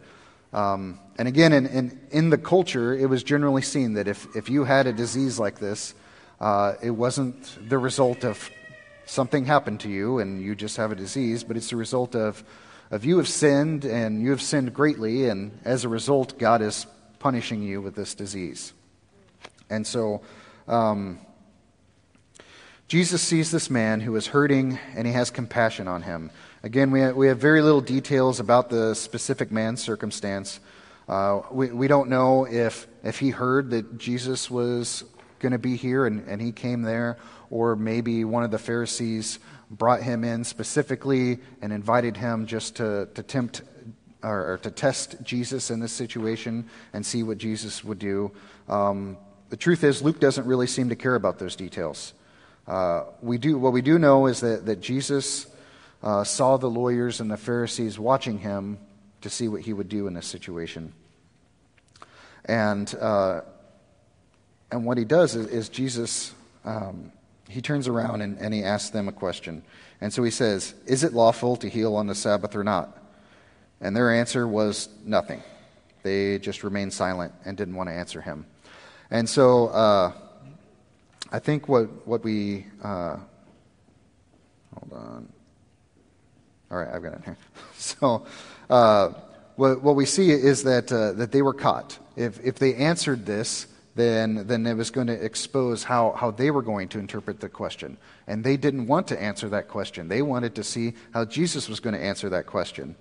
Um, 0.53 0.99
and 1.17 1.27
again, 1.27 1.51
in, 1.51 1.65
in, 1.67 1.99
in, 2.11 2.29
the 2.29 2.37
culture, 2.37 2.93
it 2.93 3.09
was 3.09 3.23
generally 3.23 3.61
seen 3.61 3.93
that 3.93 4.07
if, 4.07 4.27
if 4.35 4.49
you 4.49 4.63
had 4.63 4.87
a 4.87 4.93
disease 4.93 5.39
like 5.39 5.59
this, 5.59 5.93
uh, 6.39 6.73
it 6.81 6.91
wasn't 6.91 7.69
the 7.69 7.77
result 7.77 8.23
of 8.23 8.49
something 9.05 9.45
happened 9.45 9.79
to 9.81 9.89
you 9.89 10.19
and 10.19 10.41
you 10.41 10.55
just 10.55 10.77
have 10.77 10.91
a 10.91 10.95
disease, 10.95 11.43
but 11.43 11.57
it's 11.57 11.69
the 11.69 11.75
result 11.75 12.15
of, 12.15 12.43
of 12.91 13.03
you 13.03 13.17
have 13.17 13.27
sinned 13.27 13.83
and 13.85 14.21
you 14.21 14.29
have 14.31 14.41
sinned 14.41 14.73
greatly, 14.73 15.27
and 15.27 15.59
as 15.65 15.83
a 15.83 15.89
result, 15.89 16.37
God 16.37 16.61
is 16.61 16.85
punishing 17.19 17.61
you 17.61 17.81
with 17.81 17.95
this 17.95 18.15
disease. 18.15 18.73
And 19.69 19.85
so, 19.85 20.21
um, 20.67 21.19
Jesus 22.87 23.21
sees 23.21 23.51
this 23.51 23.69
man 23.69 23.99
who 23.99 24.15
is 24.15 24.27
hurting 24.27 24.79
and 24.95 25.05
he 25.05 25.11
has 25.11 25.29
compassion 25.29 25.89
on 25.89 26.03
him. 26.03 26.31
Again, 26.63 26.89
we 26.89 27.01
have, 27.01 27.15
we 27.15 27.27
have 27.27 27.37
very 27.37 27.61
little 27.61 27.81
details 27.81 28.39
about 28.39 28.69
the 28.69 28.95
specific 28.95 29.51
man's 29.51 29.81
circumstance. 29.81 30.59
Uh, 31.07 31.41
we, 31.51 31.71
we 31.71 31.87
don't 31.87 32.09
know 32.09 32.45
if, 32.45 32.87
if 33.03 33.19
he 33.19 33.29
heard 33.29 33.69
that 33.69 33.99
Jesus 33.99 34.49
was 34.49 35.03
going 35.37 35.51
to 35.51 35.59
be 35.59 35.75
here 35.75 36.07
and, 36.07 36.27
and 36.27 36.41
he 36.41 36.51
came 36.51 36.81
there, 36.81 37.17
or 37.51 37.75
maybe 37.75 38.25
one 38.25 38.43
of 38.43 38.49
the 38.49 38.57
Pharisees 38.57 39.37
brought 39.69 40.01
him 40.01 40.23
in 40.23 40.43
specifically 40.43 41.37
and 41.61 41.71
invited 41.71 42.17
him 42.17 42.47
just 42.47 42.77
to, 42.77 43.07
to 43.13 43.21
tempt 43.21 43.61
or, 44.23 44.53
or 44.53 44.57
to 44.57 44.71
test 44.71 45.15
Jesus 45.23 45.69
in 45.69 45.79
this 45.79 45.93
situation 45.93 46.67
and 46.91 47.05
see 47.05 47.21
what 47.21 47.37
Jesus 47.37 47.83
would 47.83 47.99
do. 47.99 48.31
Um, 48.67 49.17
the 49.49 49.57
truth 49.57 49.83
is, 49.83 50.01
Luke 50.01 50.19
doesn't 50.19 50.47
really 50.47 50.67
seem 50.67 50.89
to 50.89 50.95
care 50.95 51.13
about 51.13 51.37
those 51.37 51.55
details. 51.55 52.13
Uh, 52.67 53.03
we 53.21 53.37
do, 53.37 53.59
what 53.59 53.73
we 53.73 53.83
do 53.83 53.99
know 53.99 54.25
is 54.25 54.39
that, 54.39 54.65
that 54.65 54.81
Jesus 54.81 55.45
uh, 56.03 56.23
saw 56.23 56.57
the 56.57 56.69
lawyers 56.69 57.19
and 57.19 57.29
the 57.29 57.37
Pharisees 57.37 57.97
watching 57.97 58.39
him 58.39 58.77
to 59.21 59.29
see 59.29 59.47
what 59.47 59.61
he 59.61 59.73
would 59.73 59.89
do 59.89 60.07
in 60.07 60.13
this 60.13 60.27
situation. 60.27 60.93
And, 62.45 62.93
uh, 62.95 63.41
and 64.71 64.85
what 64.85 64.97
he 64.97 65.05
does 65.05 65.35
is, 65.35 65.47
is 65.47 65.69
Jesus, 65.69 66.33
um, 66.65 67.11
he 67.49 67.61
turns 67.61 67.87
around 67.87 68.21
and, 68.21 68.37
and 68.37 68.53
he 68.53 68.63
asks 68.63 68.89
them 68.89 69.07
a 69.07 69.11
question. 69.11 69.63
And 69.99 70.13
so 70.13 70.23
he 70.23 70.31
says, 70.31 70.75
Is 70.85 71.03
it 71.03 71.13
lawful 71.13 71.55
to 71.57 71.69
heal 71.69 71.95
on 71.95 72.07
the 72.07 72.15
Sabbath 72.15 72.55
or 72.55 72.63
not? 72.63 72.97
And 73.81 73.95
their 73.95 74.13
answer 74.13 74.47
was 74.47 74.89
nothing. 75.03 75.41
They 76.03 76.39
just 76.39 76.63
remained 76.63 76.93
silent 76.93 77.33
and 77.45 77.57
didn't 77.57 77.75
want 77.75 77.89
to 77.89 77.93
answer 77.93 78.21
him. 78.21 78.45
And 79.09 79.27
so, 79.27 79.67
uh, 79.67 80.13
I 81.31 81.39
think 81.39 81.67
what, 81.67 82.07
what 82.07 82.23
we, 82.23 82.65
uh, 82.81 83.17
hold 84.73 84.93
on. 84.93 85.33
All 86.69 86.77
right, 86.77 86.89
I've 86.93 87.03
got 87.03 87.13
it 87.13 87.21
here. 87.23 87.37
So, 87.79 88.25
uh, 88.71 89.09
what, 89.55 89.83
what 89.83 89.95
we 89.95 90.05
see 90.05 90.31
is 90.31 90.63
that, 90.63 90.91
uh, 90.91 91.13
that 91.13 91.31
they 91.31 91.41
were 91.41 91.53
caught. 91.53 91.97
If, 92.15 92.39
if 92.43 92.55
they 92.55 92.73
answered 92.73 93.25
this, 93.25 93.67
then, 93.95 94.47
then 94.47 94.65
it 94.65 94.75
was 94.75 94.91
going 94.91 95.07
to 95.07 95.13
expose 95.13 95.83
how, 95.83 96.11
how 96.11 96.31
they 96.31 96.51
were 96.51 96.61
going 96.61 96.87
to 96.89 96.99
interpret 96.99 97.39
the 97.39 97.49
question. 97.49 97.97
And 98.27 98.43
they 98.43 98.57
didn't 98.57 98.87
want 98.87 99.07
to 99.07 99.21
answer 99.21 99.47
that 99.49 99.67
question. 99.67 100.07
They 100.07 100.21
wanted 100.21 100.55
to 100.55 100.63
see 100.63 100.93
how 101.13 101.25
Jesus 101.25 101.69
was 101.69 101.79
going 101.79 101.95
to 101.95 102.03
answer 102.03 102.29
that 102.29 102.45
question. 102.45 102.95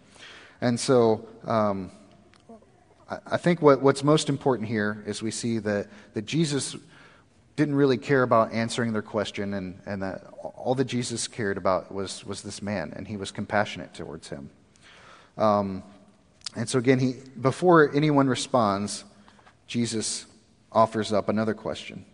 And 0.60 0.78
so, 0.78 1.26
um, 1.44 1.90
I, 3.10 3.18
I 3.26 3.36
think 3.36 3.62
what, 3.62 3.82
what's 3.82 4.04
most 4.04 4.28
important 4.28 4.68
here 4.68 5.02
is 5.06 5.22
we 5.22 5.30
see 5.30 5.58
that, 5.58 5.88
that 6.14 6.26
Jesus 6.26 6.76
didn't 7.56 7.74
really 7.74 7.96
care 7.96 8.22
about 8.22 8.52
answering 8.52 8.92
their 8.92 9.02
question, 9.02 9.54
and, 9.54 9.80
and 9.86 10.02
that 10.02 10.26
all 10.42 10.74
that 10.74 10.84
Jesus 10.84 11.26
cared 11.26 11.56
about 11.56 11.92
was, 11.92 12.24
was 12.24 12.42
this 12.42 12.60
man, 12.60 12.92
and 12.94 13.08
he 13.08 13.16
was 13.16 13.30
compassionate 13.30 13.94
towards 13.94 14.28
him. 14.28 14.50
Um, 15.38 15.82
and 16.54 16.68
so, 16.68 16.78
again, 16.78 16.98
he, 16.98 17.14
before 17.40 17.94
anyone 17.94 18.28
responds, 18.28 19.04
Jesus 19.66 20.26
offers 20.70 21.12
up 21.12 21.28
another 21.28 21.54
question. 21.54 22.04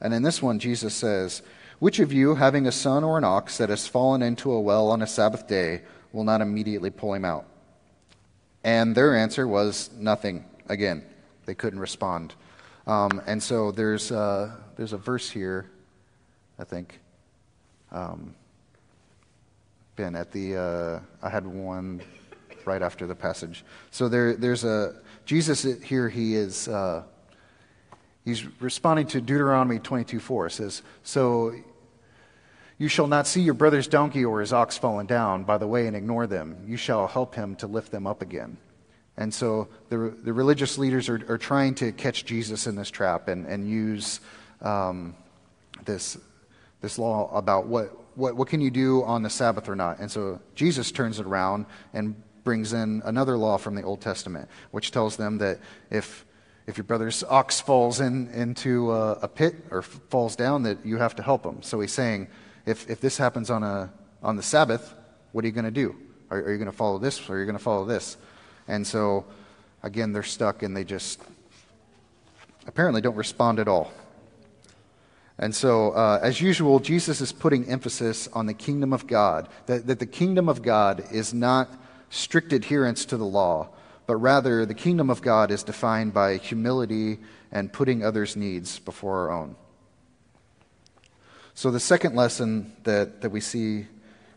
And 0.00 0.12
in 0.12 0.22
this 0.22 0.42
one, 0.42 0.58
Jesus 0.58 0.94
says, 0.94 1.42
Which 1.78 2.00
of 2.00 2.12
you, 2.12 2.34
having 2.34 2.66
a 2.66 2.72
son 2.72 3.04
or 3.04 3.16
an 3.16 3.24
ox 3.24 3.58
that 3.58 3.68
has 3.68 3.86
fallen 3.86 4.22
into 4.22 4.50
a 4.50 4.60
well 4.60 4.90
on 4.90 5.02
a 5.02 5.06
Sabbath 5.06 5.46
day, 5.46 5.82
will 6.12 6.24
not 6.24 6.40
immediately 6.40 6.90
pull 6.90 7.14
him 7.14 7.24
out? 7.24 7.46
And 8.64 8.94
their 8.94 9.16
answer 9.16 9.46
was 9.46 9.90
nothing. 9.96 10.44
Again, 10.68 11.04
they 11.46 11.54
couldn't 11.54 11.78
respond. 11.78 12.34
Um, 12.86 13.22
and 13.26 13.42
so 13.42 13.70
there's, 13.72 14.10
uh, 14.10 14.50
there's 14.80 14.94
a 14.94 14.96
verse 14.96 15.28
here, 15.28 15.70
I 16.58 16.64
think. 16.64 17.00
Um, 17.92 18.34
ben, 19.94 20.16
at 20.16 20.32
the, 20.32 20.56
uh, 20.56 21.00
I 21.22 21.28
had 21.28 21.46
one 21.46 22.00
right 22.64 22.80
after 22.80 23.06
the 23.06 23.14
passage. 23.14 23.62
So 23.90 24.08
there, 24.08 24.36
there's 24.36 24.64
a, 24.64 24.94
Jesus 25.26 25.64
here, 25.82 26.08
he 26.08 26.34
is, 26.34 26.66
uh, 26.66 27.02
he's 28.24 28.46
responding 28.62 29.06
to 29.08 29.20
Deuteronomy 29.20 29.80
22 29.80 30.18
4. 30.18 30.46
It 30.46 30.52
says, 30.52 30.80
So 31.02 31.54
you 32.78 32.88
shall 32.88 33.06
not 33.06 33.26
see 33.26 33.42
your 33.42 33.52
brother's 33.52 33.86
donkey 33.86 34.24
or 34.24 34.40
his 34.40 34.54
ox 34.54 34.78
fallen 34.78 35.04
down 35.04 35.44
by 35.44 35.58
the 35.58 35.66
way 35.66 35.88
and 35.88 35.94
ignore 35.94 36.26
them. 36.26 36.56
You 36.66 36.78
shall 36.78 37.06
help 37.06 37.34
him 37.34 37.54
to 37.56 37.66
lift 37.66 37.92
them 37.92 38.06
up 38.06 38.22
again. 38.22 38.56
And 39.18 39.34
so 39.34 39.68
the, 39.90 40.16
the 40.22 40.32
religious 40.32 40.78
leaders 40.78 41.10
are, 41.10 41.20
are 41.28 41.36
trying 41.36 41.74
to 41.74 41.92
catch 41.92 42.24
Jesus 42.24 42.66
in 42.66 42.76
this 42.76 42.90
trap 42.90 43.28
and, 43.28 43.44
and 43.44 43.68
use 43.68 44.20
um, 44.62 45.14
this, 45.84 46.18
this 46.80 46.98
law 46.98 47.30
about 47.34 47.66
what, 47.66 47.96
what, 48.16 48.36
what 48.36 48.48
can 48.48 48.60
you 48.60 48.70
do 48.70 49.02
on 49.04 49.22
the 49.22 49.30
Sabbath 49.30 49.68
or 49.68 49.76
not. 49.76 49.98
And 49.98 50.10
so 50.10 50.40
Jesus 50.54 50.92
turns 50.92 51.18
it 51.18 51.26
around 51.26 51.66
and 51.92 52.14
brings 52.44 52.72
in 52.72 53.02
another 53.04 53.36
law 53.36 53.56
from 53.56 53.74
the 53.74 53.82
Old 53.82 54.00
Testament, 54.00 54.48
which 54.70 54.90
tells 54.90 55.16
them 55.16 55.38
that 55.38 55.58
if, 55.90 56.24
if 56.66 56.76
your 56.76 56.84
brother's 56.84 57.22
ox 57.24 57.60
falls 57.60 58.00
in, 58.00 58.28
into 58.28 58.92
a, 58.92 59.12
a 59.22 59.28
pit 59.28 59.54
or 59.70 59.82
falls 59.82 60.36
down, 60.36 60.62
that 60.64 60.84
you 60.84 60.96
have 60.96 61.16
to 61.16 61.22
help 61.22 61.44
him. 61.44 61.62
So 61.62 61.80
he's 61.80 61.92
saying, 61.92 62.28
if, 62.66 62.88
if 62.88 63.00
this 63.00 63.16
happens 63.16 63.50
on, 63.50 63.62
a, 63.62 63.92
on 64.22 64.36
the 64.36 64.42
Sabbath, 64.42 64.94
what 65.32 65.44
are 65.44 65.48
you 65.48 65.52
going 65.52 65.64
to 65.64 65.70
do? 65.70 65.96
Are, 66.30 66.38
are 66.38 66.52
you 66.52 66.58
going 66.58 66.70
to 66.70 66.76
follow 66.76 66.98
this 66.98 67.28
or 67.28 67.34
are 67.34 67.38
you 67.40 67.44
going 67.44 67.58
to 67.58 67.62
follow 67.62 67.84
this? 67.84 68.16
And 68.68 68.86
so, 68.86 69.24
again, 69.82 70.12
they're 70.12 70.22
stuck 70.22 70.62
and 70.62 70.76
they 70.76 70.84
just 70.84 71.20
apparently 72.66 73.00
don't 73.00 73.16
respond 73.16 73.58
at 73.58 73.68
all. 73.68 73.92
And 75.40 75.54
so, 75.54 75.92
uh, 75.92 76.20
as 76.22 76.42
usual, 76.42 76.80
Jesus 76.80 77.22
is 77.22 77.32
putting 77.32 77.66
emphasis 77.66 78.28
on 78.34 78.44
the 78.44 78.52
kingdom 78.52 78.92
of 78.92 79.06
God, 79.06 79.48
that, 79.64 79.86
that 79.86 79.98
the 79.98 80.06
kingdom 80.06 80.50
of 80.50 80.60
God 80.60 81.02
is 81.10 81.32
not 81.32 81.70
strict 82.10 82.52
adherence 82.52 83.06
to 83.06 83.16
the 83.16 83.24
law, 83.24 83.70
but 84.06 84.16
rather 84.16 84.66
the 84.66 84.74
kingdom 84.74 85.08
of 85.08 85.22
God 85.22 85.50
is 85.50 85.62
defined 85.62 86.12
by 86.12 86.36
humility 86.36 87.20
and 87.50 87.72
putting 87.72 88.04
others' 88.04 88.36
needs 88.36 88.78
before 88.80 89.20
our 89.20 89.30
own. 89.30 89.56
So, 91.54 91.70
the 91.70 91.80
second 91.80 92.14
lesson 92.14 92.76
that, 92.84 93.22
that 93.22 93.30
we 93.30 93.40
see 93.40 93.86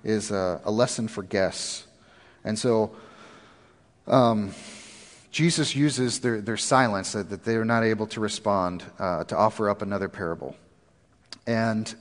is 0.05 0.31
a, 0.31 0.61
a 0.63 0.71
lesson 0.71 1.09
for 1.09 1.21
guests. 1.21 1.85
And 2.45 2.57
so, 2.57 2.95
um, 4.07 4.53
Jesus 5.31 5.75
uses 5.75 6.21
their, 6.21 6.39
their 6.39 6.57
silence, 6.57 7.11
that, 7.11 7.29
that 7.29 7.43
they're 7.43 7.65
not 7.65 7.83
able 7.83 8.07
to 8.07 8.21
respond, 8.21 8.85
uh, 8.99 9.25
to 9.25 9.35
offer 9.35 9.69
up 9.69 9.81
another 9.81 10.07
parable. 10.07 10.55
And, 11.45 11.93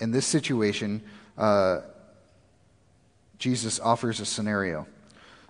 in 0.00 0.10
this 0.10 0.26
situation, 0.26 1.02
uh, 1.36 1.80
Jesus 3.38 3.80
offers 3.80 4.20
a 4.20 4.26
scenario. 4.26 4.86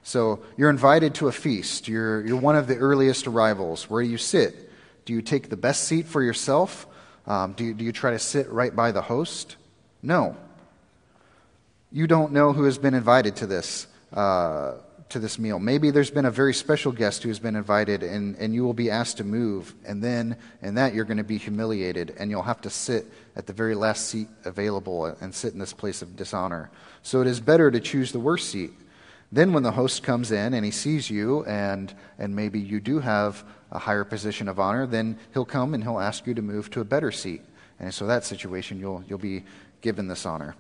So 0.02 0.40
you're 0.56 0.70
invited 0.70 1.14
to 1.16 1.28
a 1.28 1.32
feast. 1.32 1.88
You're, 1.88 2.26
you're 2.26 2.40
one 2.40 2.56
of 2.56 2.66
the 2.66 2.76
earliest 2.76 3.26
arrivals. 3.26 3.90
Where 3.90 4.02
do 4.02 4.08
you 4.08 4.18
sit? 4.18 4.70
Do 5.04 5.12
you 5.12 5.22
take 5.22 5.49
the 5.49 5.56
best 5.56 5.84
seat 5.84 6.06
for 6.06 6.22
yourself? 6.22 6.87
Um, 7.26 7.52
do, 7.52 7.64
you, 7.64 7.75
do 7.75 7.84
you 7.84 7.92
try 7.92 8.12
to 8.12 8.18
sit 8.18 8.49
right 8.50 8.75
by 8.75 8.92
the 8.92 9.02
host? 9.02 9.56
No. 10.02 10.37
You 11.92 12.06
don't 12.06 12.32
know 12.32 12.52
who 12.52 12.64
has 12.64 12.78
been 12.78 12.94
invited 12.94 13.37
to 13.37 13.46
this. 13.46 13.87
uh, 14.12 14.75
to 15.11 15.19
this 15.19 15.38
meal. 15.38 15.59
Maybe 15.59 15.90
there's 15.90 16.11
been 16.11 16.25
a 16.25 16.31
very 16.31 16.55
special 16.55 16.93
guest 16.93 17.23
who's 17.23 17.38
been 17.38 17.57
invited, 17.57 18.02
and, 18.02 18.37
and 18.37 18.55
you 18.55 18.64
will 18.64 18.75
be 18.75 18.90
asked 18.90 19.19
to 19.19 19.25
move. 19.25 19.75
And 19.85 20.02
then, 20.02 20.37
in 20.62 20.75
that, 20.75 20.95
you're 20.95 21.05
going 21.05 21.19
to 21.19 21.25
be 21.25 21.38
humiliated, 21.38 22.14
and 22.19 22.31
you'll 22.31 22.43
have 22.43 22.61
to 22.62 22.71
sit 22.71 23.07
at 23.37 23.47
the 23.47 23.52
very 23.52 23.75
last 23.75 24.09
seat 24.09 24.29
available 24.45 25.07
and 25.07 25.35
sit 25.35 25.52
in 25.52 25.59
this 25.59 25.73
place 25.73 26.02
of 26.02 26.17
dishonor. 26.17 26.71
So 27.02 27.21
it 27.21 27.26
is 27.26 27.40
better 27.40 27.71
to 27.71 27.81
choose 27.81 28.12
the 28.12 28.21
worst 28.21 28.50
seat. 28.50 28.73
Then, 29.33 29.52
when 29.52 29.62
the 29.62 29.73
host 29.73 30.02
comes 30.02 30.33
in 30.33 30.55
and 30.55 30.64
he 30.64 30.71
sees 30.71 31.11
you, 31.11 31.45
and, 31.45 31.93
and 32.19 32.35
maybe 32.35 32.59
you 32.61 32.81
do 32.81 32.99
have 33.00 33.45
a 33.71 33.79
higher 33.79 34.05
position 34.05 34.49
of 34.49 34.59
honor, 34.59 34.87
then 34.87 35.19
he'll 35.33 35.45
come 35.45 35.75
and 35.75 35.83
he'll 35.85 36.00
ask 36.00 36.26
you 36.26 36.35
to 36.35 36.43
move 36.43 36.71
to 36.71 36.81
a 36.81 36.85
better 36.85 37.12
seat. 37.12 37.43
And 37.79 37.93
so, 37.93 38.07
that 38.07 38.25
situation, 38.25 38.79
you'll, 38.79 39.05
you'll 39.09 39.19
be 39.19 39.45
given 39.81 40.09
this 40.09 40.26
honor. 40.26 40.55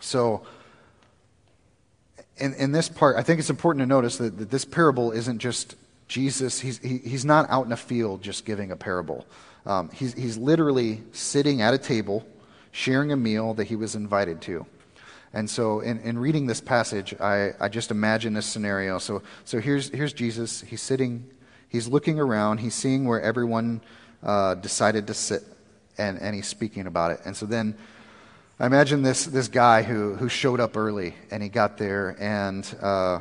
So, 0.00 0.42
in, 2.38 2.54
in 2.54 2.72
this 2.72 2.88
part, 2.88 3.16
I 3.16 3.22
think 3.22 3.38
it's 3.40 3.50
important 3.50 3.82
to 3.82 3.86
notice 3.86 4.18
that, 4.18 4.38
that 4.38 4.50
this 4.50 4.64
parable 4.64 5.12
isn't 5.12 5.38
just 5.38 5.76
Jesus, 6.08 6.60
he's, 6.60 6.78
he, 6.78 6.98
he's 6.98 7.24
not 7.24 7.48
out 7.48 7.66
in 7.66 7.72
a 7.72 7.76
field 7.76 8.22
just 8.22 8.44
giving 8.44 8.70
a 8.70 8.76
parable. 8.76 9.26
Um, 9.66 9.90
he's, 9.90 10.12
he's 10.14 10.36
literally 10.36 11.02
sitting 11.12 11.62
at 11.62 11.72
a 11.72 11.78
table, 11.78 12.26
sharing 12.72 13.12
a 13.12 13.16
meal 13.16 13.54
that 13.54 13.64
he 13.64 13.76
was 13.76 13.94
invited 13.94 14.40
to. 14.42 14.66
And 15.32 15.48
so, 15.50 15.80
in, 15.80 15.98
in 16.00 16.18
reading 16.18 16.46
this 16.46 16.60
passage, 16.60 17.14
I, 17.18 17.52
I 17.58 17.68
just 17.68 17.90
imagine 17.90 18.34
this 18.34 18.46
scenario. 18.46 18.98
So, 18.98 19.22
so 19.44 19.58
here's, 19.58 19.88
here's 19.88 20.12
Jesus. 20.12 20.60
He's 20.60 20.80
sitting, 20.80 21.28
he's 21.68 21.88
looking 21.88 22.20
around, 22.20 22.58
he's 22.58 22.74
seeing 22.74 23.04
where 23.04 23.20
everyone 23.20 23.80
uh, 24.22 24.54
decided 24.54 25.08
to 25.08 25.14
sit, 25.14 25.42
and, 25.98 26.20
and 26.20 26.36
he's 26.36 26.46
speaking 26.46 26.86
about 26.86 27.12
it. 27.12 27.20
And 27.24 27.36
so 27.36 27.46
then 27.46 27.76
I 28.60 28.66
imagine 28.66 29.02
this, 29.02 29.24
this 29.24 29.48
guy 29.48 29.82
who, 29.82 30.14
who 30.14 30.28
showed 30.28 30.60
up 30.60 30.76
early 30.76 31.16
and 31.32 31.42
he 31.42 31.48
got 31.48 31.76
there 31.76 32.16
and, 32.20 32.64
uh, 32.80 33.18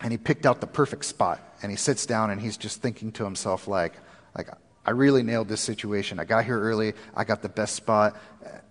and 0.00 0.10
he 0.10 0.16
picked 0.16 0.46
out 0.46 0.62
the 0.62 0.66
perfect 0.66 1.04
spot 1.04 1.40
and 1.62 1.70
he 1.70 1.76
sits 1.76 2.06
down 2.06 2.30
and 2.30 2.40
he's 2.40 2.56
just 2.56 2.80
thinking 2.80 3.12
to 3.12 3.24
himself 3.24 3.68
like, 3.68 3.92
like 4.34 4.48
I 4.86 4.92
really 4.92 5.22
nailed 5.22 5.48
this 5.48 5.60
situation. 5.60 6.18
I 6.18 6.24
got 6.24 6.46
here 6.46 6.58
early. 6.58 6.94
I 7.14 7.24
got 7.24 7.42
the 7.42 7.50
best 7.50 7.74
spot. 7.74 8.16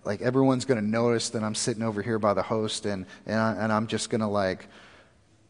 Like 0.04 0.22
everyone's 0.22 0.64
going 0.64 0.80
to 0.80 0.86
notice 0.86 1.30
that 1.30 1.44
I'm 1.44 1.54
sitting 1.54 1.84
over 1.84 2.02
here 2.02 2.18
by 2.18 2.34
the 2.34 2.42
host 2.42 2.84
and, 2.84 3.06
and, 3.24 3.38
I, 3.38 3.52
and 3.52 3.72
I'm 3.72 3.86
just 3.86 4.10
going 4.10 4.22
to 4.22 4.26
like 4.26 4.66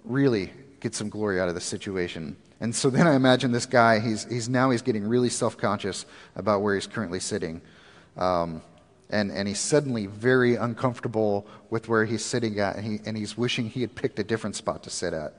really 0.04 0.52
get 0.80 0.94
some 0.94 1.08
glory 1.08 1.40
out 1.40 1.48
of 1.48 1.54
the 1.54 1.62
situation. 1.62 2.36
And 2.60 2.74
so 2.74 2.90
then 2.90 3.06
I 3.06 3.14
imagine 3.14 3.52
this 3.52 3.66
guy, 3.66 4.00
he's, 4.00 4.24
he's 4.24 4.50
now 4.50 4.68
he's 4.68 4.82
getting 4.82 5.08
really 5.08 5.30
self-conscious 5.30 6.04
about 6.34 6.60
where 6.60 6.74
he's 6.74 6.86
currently 6.86 7.20
sitting. 7.20 7.62
Um, 8.18 8.60
and, 9.10 9.30
and 9.30 9.46
he's 9.46 9.60
suddenly 9.60 10.06
very 10.06 10.56
uncomfortable 10.56 11.46
with 11.70 11.88
where 11.88 12.04
he's 12.04 12.24
sitting 12.24 12.58
at, 12.58 12.76
and, 12.76 12.84
he, 12.84 13.00
and 13.06 13.16
he's 13.16 13.36
wishing 13.36 13.68
he 13.68 13.80
had 13.80 13.94
picked 13.94 14.18
a 14.18 14.24
different 14.24 14.56
spot 14.56 14.82
to 14.84 14.90
sit 14.90 15.12
at. 15.12 15.34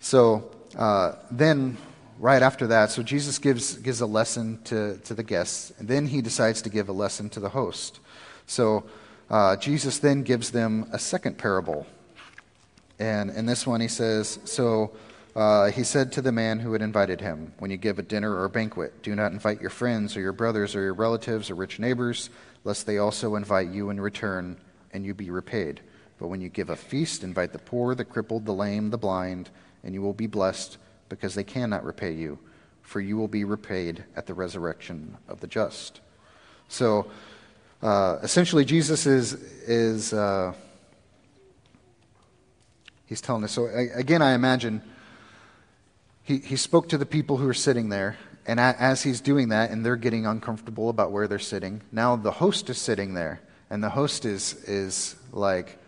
So 0.00 0.50
uh, 0.76 1.12
then, 1.30 1.76
right 2.18 2.42
after 2.42 2.66
that, 2.68 2.90
so 2.90 3.02
Jesus 3.02 3.38
gives, 3.38 3.76
gives 3.76 4.00
a 4.00 4.06
lesson 4.06 4.60
to, 4.64 4.98
to 4.98 5.14
the 5.14 5.22
guests, 5.22 5.72
and 5.78 5.88
then 5.88 6.06
he 6.06 6.22
decides 6.22 6.62
to 6.62 6.70
give 6.70 6.88
a 6.88 6.92
lesson 6.92 7.28
to 7.30 7.40
the 7.40 7.50
host. 7.50 8.00
So 8.46 8.84
uh, 9.30 9.56
Jesus 9.56 9.98
then 9.98 10.22
gives 10.22 10.50
them 10.50 10.88
a 10.92 10.98
second 10.98 11.38
parable. 11.38 11.86
And 12.98 13.30
in 13.30 13.46
this 13.46 13.66
one, 13.66 13.80
he 13.80 13.88
says, 13.88 14.38
So 14.44 14.92
uh, 15.34 15.70
he 15.70 15.82
said 15.82 16.12
to 16.12 16.22
the 16.22 16.32
man 16.32 16.58
who 16.58 16.72
had 16.72 16.82
invited 16.82 17.20
him, 17.20 17.52
When 17.58 17.70
you 17.70 17.76
give 17.76 17.98
a 17.98 18.02
dinner 18.02 18.34
or 18.34 18.44
a 18.44 18.50
banquet, 18.50 19.02
do 19.02 19.14
not 19.14 19.32
invite 19.32 19.60
your 19.60 19.70
friends 19.70 20.16
or 20.16 20.20
your 20.20 20.32
brothers 20.32 20.76
or 20.76 20.82
your 20.82 20.94
relatives 20.94 21.50
or 21.50 21.54
rich 21.54 21.78
neighbors, 21.78 22.28
lest 22.64 22.86
they 22.86 22.98
also 22.98 23.34
invite 23.34 23.68
you 23.68 23.90
in 23.90 24.00
return 24.00 24.58
and 24.92 25.06
you 25.06 25.14
be 25.14 25.30
repaid. 25.30 25.80
But 26.18 26.28
when 26.28 26.40
you 26.40 26.50
give 26.50 26.68
a 26.68 26.76
feast, 26.76 27.24
invite 27.24 27.52
the 27.52 27.58
poor, 27.58 27.94
the 27.94 28.04
crippled, 28.04 28.44
the 28.44 28.52
lame, 28.52 28.90
the 28.90 28.98
blind, 28.98 29.48
and 29.82 29.94
you 29.94 30.02
will 30.02 30.12
be 30.12 30.26
blessed 30.26 30.76
because 31.08 31.34
they 31.34 31.44
cannot 31.44 31.84
repay 31.84 32.12
you, 32.12 32.38
for 32.82 33.00
you 33.00 33.16
will 33.16 33.28
be 33.28 33.44
repaid 33.44 34.04
at 34.14 34.26
the 34.26 34.34
resurrection 34.34 35.16
of 35.28 35.40
the 35.40 35.46
just. 35.46 36.00
So 36.68 37.10
uh, 37.82 38.18
essentially, 38.22 38.64
Jesus 38.64 39.06
is, 39.06 39.32
is 39.32 40.12
uh, 40.12 40.52
he's 43.06 43.20
telling 43.20 43.44
us. 43.44 43.52
So 43.52 43.66
again, 43.66 44.22
I 44.22 44.34
imagine 44.34 44.82
he, 46.22 46.38
he 46.38 46.56
spoke 46.56 46.88
to 46.90 46.98
the 46.98 47.06
people 47.06 47.36
who 47.36 47.48
are 47.48 47.54
sitting 47.54 47.88
there, 47.88 48.16
and 48.46 48.58
as 48.58 49.02
he's 49.02 49.20
doing 49.20 49.48
that, 49.50 49.70
and 49.70 49.84
they're 49.84 49.96
getting 49.96 50.26
uncomfortable 50.26 50.88
about 50.88 51.12
where 51.12 51.28
they're 51.28 51.38
sitting, 51.38 51.82
now 51.92 52.16
the 52.16 52.30
host 52.30 52.70
is 52.70 52.78
sitting 52.78 53.14
there, 53.14 53.40
and 53.70 53.82
the 53.82 53.90
host 53.90 54.24
is, 54.24 54.54
is 54.64 55.16
like 55.32 55.78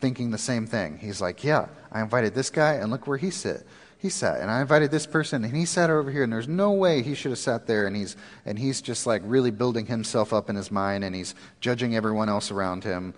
thinking 0.00 0.30
the 0.30 0.38
same 0.38 0.66
thing. 0.66 0.98
He's 0.98 1.20
like, 1.20 1.44
Yeah, 1.44 1.68
I 1.92 2.00
invited 2.00 2.34
this 2.34 2.50
guy, 2.50 2.74
and 2.74 2.90
look 2.90 3.06
where 3.06 3.18
he 3.18 3.30
sit. 3.30 3.66
He 4.00 4.10
sat, 4.10 4.40
and 4.40 4.48
I 4.48 4.60
invited 4.60 4.92
this 4.92 5.06
person, 5.06 5.44
and 5.44 5.56
he 5.56 5.64
sat 5.64 5.90
over 5.90 6.10
here, 6.10 6.22
and 6.22 6.32
there's 6.32 6.46
no 6.46 6.72
way 6.72 7.02
he 7.02 7.14
should 7.14 7.32
have 7.32 7.38
sat 7.38 7.66
there. 7.66 7.84
And 7.84 7.96
he's 7.96 8.16
and 8.46 8.56
he's 8.56 8.80
just 8.80 9.08
like 9.08 9.22
really 9.24 9.50
building 9.50 9.86
himself 9.86 10.32
up 10.32 10.48
in 10.48 10.54
his 10.54 10.70
mind, 10.70 11.02
and 11.02 11.16
he's 11.16 11.34
judging 11.60 11.96
everyone 11.96 12.28
else 12.28 12.52
around 12.52 12.84
him. 12.84 13.12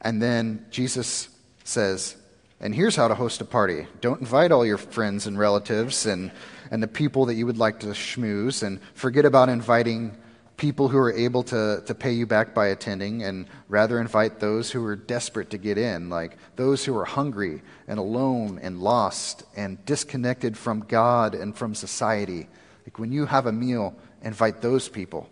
And 0.00 0.22
then 0.22 0.64
Jesus 0.70 1.28
says, 1.64 2.16
and 2.64 2.74
here's 2.74 2.96
how 2.96 3.08
to 3.08 3.14
host 3.14 3.42
a 3.42 3.44
party 3.44 3.86
don't 4.00 4.20
invite 4.20 4.50
all 4.50 4.64
your 4.64 4.78
friends 4.78 5.26
and 5.26 5.38
relatives 5.38 6.06
and, 6.06 6.32
and 6.70 6.82
the 6.82 6.88
people 6.88 7.26
that 7.26 7.34
you 7.34 7.44
would 7.44 7.58
like 7.58 7.80
to 7.80 7.88
schmooze, 7.88 8.62
and 8.62 8.80
forget 8.94 9.26
about 9.26 9.50
inviting 9.50 10.16
people 10.56 10.88
who 10.88 10.96
are 10.96 11.12
able 11.12 11.42
to, 11.42 11.82
to 11.84 11.94
pay 11.94 12.12
you 12.12 12.26
back 12.26 12.54
by 12.54 12.68
attending, 12.68 13.22
and 13.22 13.46
rather 13.68 14.00
invite 14.00 14.40
those 14.40 14.70
who 14.70 14.82
are 14.82 14.96
desperate 14.96 15.50
to 15.50 15.58
get 15.58 15.76
in, 15.76 16.08
like 16.08 16.38
those 16.56 16.86
who 16.86 16.96
are 16.96 17.04
hungry 17.04 17.60
and 17.86 17.98
alone 17.98 18.58
and 18.62 18.80
lost 18.80 19.42
and 19.56 19.84
disconnected 19.84 20.56
from 20.56 20.80
God 20.80 21.34
and 21.34 21.54
from 21.54 21.74
society. 21.74 22.48
Like 22.86 22.98
when 22.98 23.12
you 23.12 23.26
have 23.26 23.44
a 23.44 23.52
meal, 23.52 23.94
invite 24.22 24.62
those 24.62 24.88
people. 24.88 25.28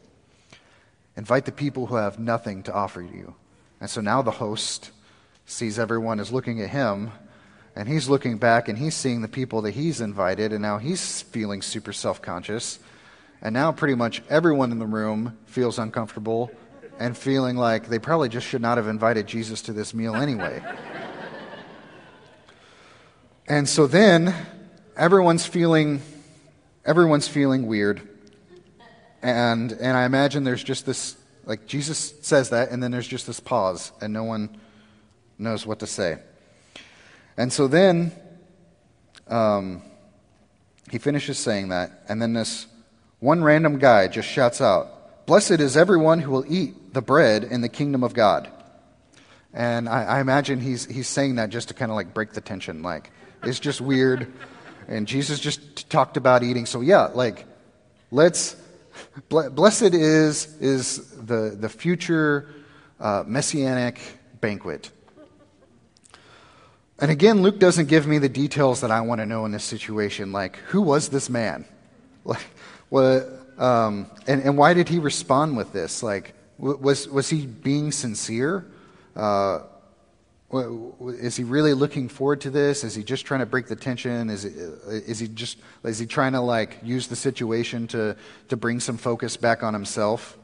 Invite 1.16 1.46
the 1.46 1.52
people 1.52 1.86
who 1.86 1.94
have 1.94 2.18
nothing 2.18 2.62
to 2.64 2.74
offer 2.74 3.00
you. 3.00 3.34
And 3.80 3.88
so 3.88 4.02
now 4.02 4.20
the 4.20 4.30
host 4.32 4.90
sees 5.46 5.78
everyone 5.78 6.20
is 6.20 6.32
looking 6.32 6.60
at 6.60 6.70
him, 6.70 7.10
and 7.74 7.88
he's 7.88 8.08
looking 8.08 8.36
back 8.36 8.68
and 8.68 8.78
he's 8.78 8.94
seeing 8.94 9.22
the 9.22 9.28
people 9.28 9.62
that 9.62 9.72
he's 9.72 10.00
invited, 10.00 10.52
and 10.52 10.60
now 10.60 10.78
he's 10.78 11.22
feeling 11.22 11.62
super 11.62 11.92
self 11.92 12.20
conscious. 12.20 12.78
And 13.40 13.54
now 13.54 13.72
pretty 13.72 13.94
much 13.94 14.22
everyone 14.28 14.70
in 14.70 14.78
the 14.78 14.86
room 14.86 15.36
feels 15.46 15.78
uncomfortable 15.78 16.52
and 16.98 17.16
feeling 17.16 17.56
like 17.56 17.88
they 17.88 17.98
probably 17.98 18.28
just 18.28 18.46
should 18.46 18.62
not 18.62 18.76
have 18.76 18.86
invited 18.86 19.26
Jesus 19.26 19.62
to 19.62 19.72
this 19.72 19.92
meal 19.92 20.14
anyway. 20.14 20.62
and 23.48 23.68
so 23.68 23.86
then 23.88 24.34
everyone's 24.96 25.46
feeling 25.46 26.02
everyone's 26.84 27.26
feeling 27.26 27.66
weird. 27.66 28.08
And 29.22 29.72
and 29.72 29.96
I 29.96 30.04
imagine 30.04 30.44
there's 30.44 30.62
just 30.62 30.86
this 30.86 31.16
like 31.44 31.66
Jesus 31.66 32.14
says 32.20 32.50
that 32.50 32.70
and 32.70 32.82
then 32.82 32.90
there's 32.90 33.08
just 33.08 33.26
this 33.26 33.40
pause 33.40 33.90
and 34.00 34.12
no 34.12 34.24
one 34.24 34.56
knows 35.38 35.66
what 35.66 35.80
to 35.80 35.86
say. 35.86 36.18
And 37.36 37.52
so 37.52 37.66
then 37.66 38.12
um, 39.28 39.82
he 40.90 40.98
finishes 40.98 41.38
saying 41.38 41.68
that, 41.68 42.04
and 42.08 42.20
then 42.20 42.32
this 42.32 42.66
one 43.20 43.42
random 43.42 43.78
guy 43.78 44.08
just 44.08 44.28
shouts 44.28 44.60
out, 44.60 45.26
Blessed 45.26 45.52
is 45.52 45.76
everyone 45.76 46.18
who 46.18 46.30
will 46.30 46.44
eat 46.52 46.92
the 46.92 47.00
bread 47.00 47.44
in 47.44 47.60
the 47.60 47.68
kingdom 47.68 48.02
of 48.02 48.12
God. 48.12 48.50
And 49.54 49.88
I, 49.88 50.04
I 50.04 50.20
imagine 50.20 50.60
he's, 50.60 50.84
he's 50.86 51.08
saying 51.08 51.36
that 51.36 51.50
just 51.50 51.68
to 51.68 51.74
kind 51.74 51.90
of 51.90 51.96
like 51.96 52.12
break 52.12 52.32
the 52.32 52.40
tension. 52.40 52.82
Like, 52.82 53.10
it's 53.42 53.60
just 53.60 53.80
weird. 53.80 54.32
And 54.88 55.06
Jesus 55.06 55.38
just 55.38 55.88
talked 55.88 56.16
about 56.16 56.42
eating. 56.42 56.66
So, 56.66 56.80
yeah, 56.80 57.04
like, 57.14 57.46
let's. 58.10 58.56
Blessed 59.28 59.94
is, 59.94 60.54
is 60.60 61.10
the, 61.12 61.56
the 61.58 61.68
future 61.68 62.48
uh, 63.00 63.24
messianic 63.26 64.00
banquet 64.40 64.90
and 67.02 67.10
again, 67.10 67.42
Luke 67.42 67.58
doesn't 67.58 67.88
give 67.88 68.06
me 68.06 68.18
the 68.18 68.28
details 68.28 68.80
that 68.82 68.92
I 68.92 69.00
want 69.00 69.20
to 69.20 69.26
know 69.26 69.44
in 69.44 69.50
this 69.50 69.64
situation. 69.64 70.30
Like, 70.30 70.56
who 70.68 70.80
was 70.80 71.08
this 71.08 71.28
man? 71.28 71.64
Like, 72.24 72.46
what, 72.88 73.26
um, 73.58 74.08
and, 74.28 74.40
and 74.44 74.56
why 74.56 74.74
did 74.74 74.88
he 74.88 75.00
respond 75.00 75.56
with 75.56 75.72
this? 75.72 76.00
Like, 76.00 76.34
was, 76.56 77.08
was 77.08 77.28
he 77.28 77.46
being 77.46 77.90
sincere? 77.90 78.64
Uh, 79.16 79.62
is 80.52 81.34
he 81.34 81.42
really 81.42 81.74
looking 81.74 82.08
forward 82.08 82.42
to 82.42 82.50
this? 82.50 82.84
Is 82.84 82.94
he 82.94 83.02
just 83.02 83.26
trying 83.26 83.40
to 83.40 83.46
break 83.46 83.66
the 83.66 83.74
tension? 83.74 84.30
Is, 84.30 84.44
it, 84.44 84.52
is 84.86 85.18
he 85.18 85.26
just 85.26 85.58
is 85.82 85.98
he 85.98 86.06
trying 86.06 86.32
to 86.32 86.40
like 86.40 86.78
use 86.82 87.08
the 87.08 87.16
situation 87.16 87.88
to 87.88 88.16
to 88.50 88.56
bring 88.56 88.78
some 88.78 88.98
focus 88.98 89.36
back 89.36 89.62
on 89.62 89.72
himself? 89.72 90.38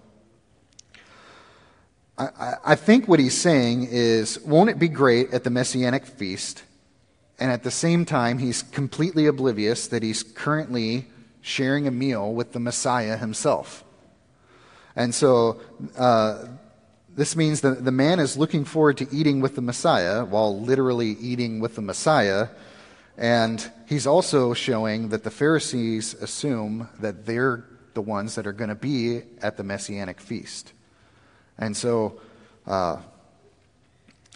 I, 2.19 2.55
I 2.65 2.75
think 2.75 3.07
what 3.07 3.21
he's 3.21 3.39
saying 3.39 3.89
is, 3.91 4.41
won't 4.41 4.71
it 4.71 4.79
be 4.79 4.89
great 4.89 5.33
at 5.33 5.45
the 5.45 5.51
Messianic 5.51 6.05
feast? 6.05 6.65
And 7.39 7.53
at 7.53 7.63
the 7.63 7.71
same 7.71 8.05
time, 8.05 8.39
he's 8.39 8.63
completely 8.63 9.27
oblivious 9.27 9.87
that 9.89 10.03
he's 10.03 10.23
currently 10.23 11.07
sharing 11.41 11.87
a 11.87 11.91
meal 11.93 12.33
with 12.33 12.53
the 12.53 12.61
Messiah 12.61 13.17
himself. 13.17 13.85
And 14.97 15.15
so, 15.15 15.61
uh, 15.97 16.47
this 17.15 17.37
means 17.37 17.61
that 17.63 17.85
the 17.85 17.93
man 17.93 18.21
is 18.21 18.37
looking 18.37 18.65
forward 18.65 18.97
to 18.99 19.09
eating 19.13 19.41
with 19.41 19.55
the 19.55 19.61
Messiah 19.61 20.25
while 20.25 20.61
literally 20.61 21.17
eating 21.21 21.61
with 21.61 21.75
the 21.75 21.83
Messiah. 21.83 22.49
And 23.17 23.71
he's 23.89 24.07
also 24.07 24.55
showing 24.55 25.09
that 25.09 25.25
the 25.25 25.31
Pharisees 25.31 26.15
assume 26.15 26.89
that 27.01 27.27
they're 27.27 27.65
the 27.95 28.03
ones 28.03 28.37
that 28.37 28.47
are 28.47 28.53
going 28.53 28.69
to 28.69 28.77
be 28.77 29.23
at 29.43 29.57
the 29.57 29.65
messianic 29.65 30.21
feast. 30.21 30.73
And 31.59 31.77
so, 31.77 32.21
uh, 32.67 32.99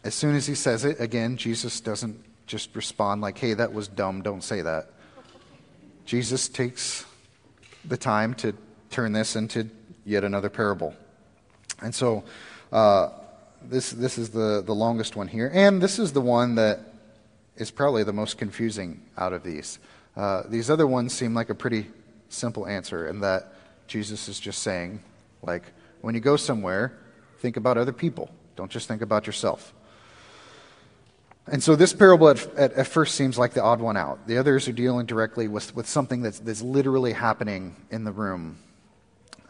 as 0.04 0.14
soon 0.14 0.34
as 0.34 0.46
he 0.46 0.54
says 0.54 0.84
it, 0.84 1.00
again, 1.00 1.36
Jesus 1.36 1.80
doesn't 1.80 2.22
just 2.46 2.74
respond 2.74 3.20
like, 3.20 3.38
hey, 3.38 3.54
that 3.54 3.72
was 3.72 3.88
dumb, 3.88 4.22
don't 4.22 4.42
say 4.42 4.62
that. 4.62 4.90
Jesus 6.04 6.48
takes 6.48 7.06
the 7.84 7.96
time 7.96 8.34
to 8.34 8.54
turn 8.90 9.12
this 9.12 9.36
into 9.36 9.68
yet 10.04 10.24
another 10.24 10.50
parable. 10.50 10.94
And 11.80 11.94
so, 11.94 12.24
uh, 12.72 13.10
this, 13.62 13.90
this 13.90 14.18
is 14.18 14.30
the, 14.30 14.62
the 14.64 14.74
longest 14.74 15.14
one 15.14 15.28
here. 15.28 15.50
And 15.54 15.80
this 15.80 15.98
is 15.98 16.12
the 16.12 16.20
one 16.20 16.56
that 16.56 16.80
is 17.56 17.70
probably 17.70 18.02
the 18.02 18.12
most 18.12 18.38
confusing 18.38 19.00
out 19.16 19.32
of 19.32 19.44
these. 19.44 19.78
Uh, 20.16 20.42
these 20.48 20.68
other 20.68 20.86
ones 20.86 21.12
seem 21.12 21.34
like 21.34 21.48
a 21.48 21.54
pretty 21.54 21.86
simple 22.28 22.66
answer, 22.66 23.06
in 23.06 23.20
that 23.20 23.52
Jesus 23.86 24.28
is 24.28 24.40
just 24.40 24.62
saying, 24.62 25.00
like, 25.42 25.64
when 26.00 26.14
you 26.14 26.20
go 26.20 26.36
somewhere, 26.36 26.98
think 27.42 27.56
about 27.56 27.76
other 27.76 27.92
people. 27.92 28.30
Don't 28.56 28.70
just 28.70 28.88
think 28.88 29.02
about 29.02 29.26
yourself. 29.26 29.74
And 31.48 31.60
so 31.60 31.74
this 31.74 31.92
parable 31.92 32.28
at, 32.28 32.46
at, 32.54 32.72
at, 32.74 32.86
first 32.86 33.16
seems 33.16 33.36
like 33.36 33.52
the 33.52 33.62
odd 33.62 33.80
one 33.80 33.96
out. 33.96 34.28
The 34.28 34.38
others 34.38 34.68
are 34.68 34.72
dealing 34.72 35.06
directly 35.06 35.48
with, 35.48 35.74
with 35.74 35.88
something 35.88 36.22
that's, 36.22 36.38
that's 36.38 36.62
literally 36.62 37.12
happening 37.12 37.74
in 37.90 38.04
the 38.04 38.12
room. 38.12 38.58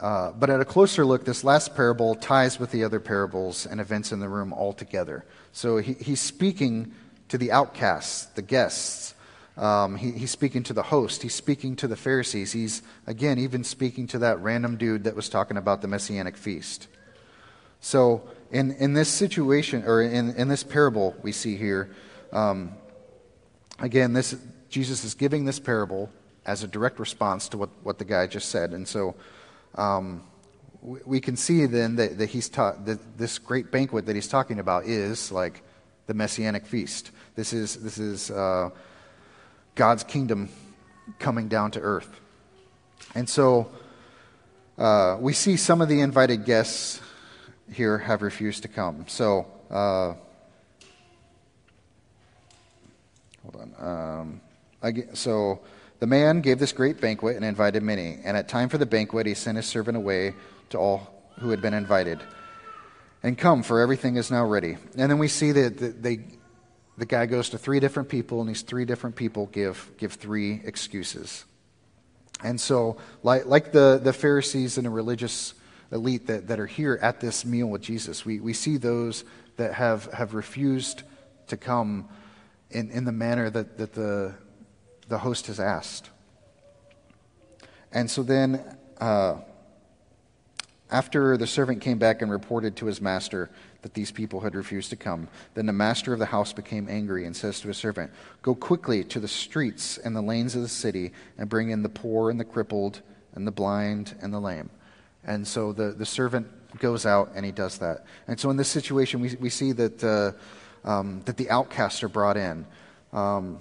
Uh, 0.01 0.33
but 0.33 0.49
at 0.49 0.59
a 0.61 0.65
closer 0.65 1.05
look, 1.05 1.27
this 1.27 1.45
last 1.45 1.77
parable 1.77 2.15
ties 2.15 2.59
with 2.59 2.71
the 2.71 2.83
other 2.83 2.99
parables 2.99 3.67
and 3.67 3.79
events 3.79 4.11
in 4.11 4.21
the 4.21 4.29
room 4.29 4.55
altogether. 4.55 5.25
So 5.53 5.77
he, 5.77 5.93
he's 5.93 6.21
speaking 6.21 6.95
to 7.29 7.37
the 7.37 7.53
outcasts, 7.53 8.25
the 8.35 8.43
guests. 8.43 9.15
Um, 9.59 9.97
he, 9.97 10.13
he's 10.13 10.31
speaking 10.31 10.63
to 10.65 10.73
the 10.73 10.83
host. 10.83 11.23
He's 11.23 11.35
speaking 11.35 11.77
to 11.77 11.87
the 11.87 11.97
Pharisees. 11.97 12.53
He's, 12.53 12.83
again, 13.07 13.39
even 13.39 13.65
speaking 13.65 14.07
to 14.09 14.19
that 14.21 14.41
random 14.41 14.79
dude 14.79 15.05
that 15.05 15.15
was 15.15 15.29
talking 15.29 15.59
about 15.59 15.83
the 15.83 15.89
Messianic 15.89 16.39
feast. 16.39 16.89
So 17.83 18.23
in, 18.53 18.71
in 18.77 18.95
this 18.95 19.09
situation, 19.09 19.83
or 19.85 20.01
in, 20.01 20.35
in 20.37 20.49
this 20.49 20.63
parable 20.63 21.15
we 21.23 21.33
see 21.33 21.57
here, 21.57 21.91
um, 22.33 22.73
again, 23.81 24.15
this, 24.15 24.35
Jesus 24.71 25.05
is 25.05 25.15
giving 25.15 25.45
this 25.45 25.59
parable 25.59 26.09
as 26.47 26.63
a 26.63 26.69
direct 26.69 26.99
response 26.99 27.49
to 27.51 27.59
what, 27.59 27.71
what 27.83 27.99
the 27.99 28.05
guy 28.05 28.27
just 28.29 28.49
said. 28.49 28.71
And 28.71 28.87
so 28.87 29.17
um, 29.75 30.23
we, 30.81 31.01
we, 31.05 31.21
can 31.21 31.37
see 31.37 31.67
then 31.67 31.97
that, 31.97 32.19
that 32.19 32.31
he's 32.31 32.49
taught 32.49 32.87
that 32.87 33.19
this 33.19 33.39
great 33.39 33.73
banquet 33.73 34.07
that 34.07 34.15
he's 34.15 34.29
talking 34.29 34.61
about 34.61 34.87
is 34.87 35.33
like 35.33 35.63
the 36.07 36.15
messianic 36.15 36.67
feast. 36.67 37.11
This 37.35 37.53
is, 37.53 37.77
this 37.77 37.99
is 37.99 38.31
uh, 38.31 38.71
God's 39.75 40.05
kingdom 40.05 40.51
coming 41.19 41.49
down 41.49 41.73
to 41.73 41.81
earth. 41.81 42.21
And 43.15 43.29
so 43.29 43.73
uh, 44.79 45.17
we 45.21 45.33
see 45.33 45.57
some 45.57 45.81
of 45.81 45.89
the 45.89 46.01
invited 46.01 46.45
guests 46.45 47.01
here 47.71 47.99
have 47.99 48.23
refused 48.23 48.63
to 48.63 48.69
come. 48.69 49.05
So, 49.09 49.47
uh, 49.71 50.15
hold 53.43 53.73
on. 53.81 54.41
Um, 54.83 55.01
so, 55.15 55.61
the 56.01 56.07
man 56.09 56.41
gave 56.41 56.59
this 56.59 56.73
great 56.73 57.01
banquet 57.01 57.37
and 57.37 57.45
invited 57.45 57.83
many. 57.83 58.19
And 58.25 58.37
at 58.37 58.49
time 58.49 58.69
for 58.69 58.77
the 58.77 58.87
banquet, 58.87 59.25
he 59.27 59.35
sent 59.35 59.57
his 59.57 59.67
servant 59.67 59.97
away 59.97 60.35
to 60.71 60.79
all 60.79 61.31
who 61.39 61.51
had 61.51 61.63
been 61.63 61.75
invited. 61.75 62.21
And 63.23 63.39
come, 63.39 63.63
for 63.63 63.81
everything 63.81 64.17
is 64.17 64.29
now 64.29 64.45
ready. 64.45 64.77
And 64.97 65.11
then 65.11 65.19
we 65.19 65.29
see 65.29 65.53
that 65.53 66.03
they, 66.03 66.25
the 66.99 67.07
guy 67.07 67.27
goes 67.27 67.51
to 67.51 67.59
three 67.59 67.79
different 67.79 68.09
people, 68.09 68.41
and 68.41 68.51
these 68.51 68.63
three 68.63 68.85
different 68.85 69.15
people 69.15 69.47
give, 69.47 69.93
give 69.97 70.15
three 70.15 70.61
excuses. 70.65 71.45
And 72.43 72.61
so, 72.61 72.97
like, 73.23 73.47
like 73.47 73.71
the, 73.71 74.01
the 74.03 74.13
Pharisees 74.13 74.79
and 74.79 74.87
the 74.87 74.91
religious 74.91 75.55
elite 75.93 76.27
that, 76.27 76.49
that 76.49 76.59
are 76.59 76.67
here 76.67 76.99
at 77.03 77.21
this 77.21 77.45
meal 77.45 77.67
with 77.67 77.83
Jesus. 77.83 78.25
We, 78.25 78.41
we 78.41 78.53
see 78.53 78.77
those 78.77 79.25
that 79.57 79.75
have, 79.75 80.07
have 80.13 80.35
refused 80.35 81.03
to 81.49 81.57
come 81.57 82.09
in, 82.71 82.91
in 82.91 83.05
the 83.05 83.13
manner 83.13 83.51
that, 83.51 83.79
that 83.79 83.93
the, 83.93 84.35
the 85.09 85.19
host 85.19 85.47
has 85.47 85.61
asked. 85.61 86.11
And 87.93 88.11
so 88.11 88.23
then, 88.23 88.65
uh, 88.99 89.37
after 90.91 91.39
the 91.39 91.47
servant 91.47 91.81
came 91.81 91.99
back 91.99 92.21
and 92.21 92.31
reported 92.31 92.77
to 92.77 92.87
his 92.87 93.01
master 93.01 93.51
that 93.81 93.95
these 93.95 94.11
people 94.11 94.41
had 94.41 94.55
refused 94.55 94.91
to 94.91 94.97
come, 94.97 95.27
then 95.55 95.65
the 95.65 95.73
master 95.73 96.13
of 96.13 96.19
the 96.19 96.27
house 96.27 96.53
became 96.53 96.87
angry 96.89 97.25
and 97.25 97.35
says 97.35 97.61
to 97.61 97.69
his 97.69 97.79
servant, 97.79 98.11
Go 98.43 98.55
quickly 98.55 99.03
to 99.05 99.19
the 99.19 99.29
streets 99.29 99.97
and 99.97 100.15
the 100.15 100.21
lanes 100.21 100.55
of 100.55 100.61
the 100.61 100.69
city 100.69 101.13
and 101.39 101.49
bring 101.49 101.71
in 101.71 101.83
the 101.83 101.89
poor 101.89 102.31
and 102.31 102.39
the 102.39 102.45
crippled 102.45 103.01
and 103.35 103.47
the 103.47 103.51
blind 103.51 104.15
and 104.21 104.35
the 104.35 104.41
lame. 104.41 104.69
And 105.25 105.47
so 105.47 105.73
the, 105.73 105.93
the 105.93 106.07
servant 106.07 106.49
goes 106.79 107.07
out 107.07 107.33
and 107.35 107.45
he 107.45 107.53
does 107.53 107.79
that. 107.79 108.05
And 108.27 108.39
so 108.39 108.51
in 108.51 108.57
this 108.57 108.69
situation, 108.69 109.21
we, 109.21 109.37
we 109.37 109.51
see 109.51 109.73
that, 109.73 110.03
uh, 110.05 110.33
um, 110.89 111.23
that 111.27 111.37
the 111.37 111.51
outcasts 111.51 112.03
are 112.03 112.09
brought 112.09 112.37
in. 112.37 112.67
Um, 113.13 113.61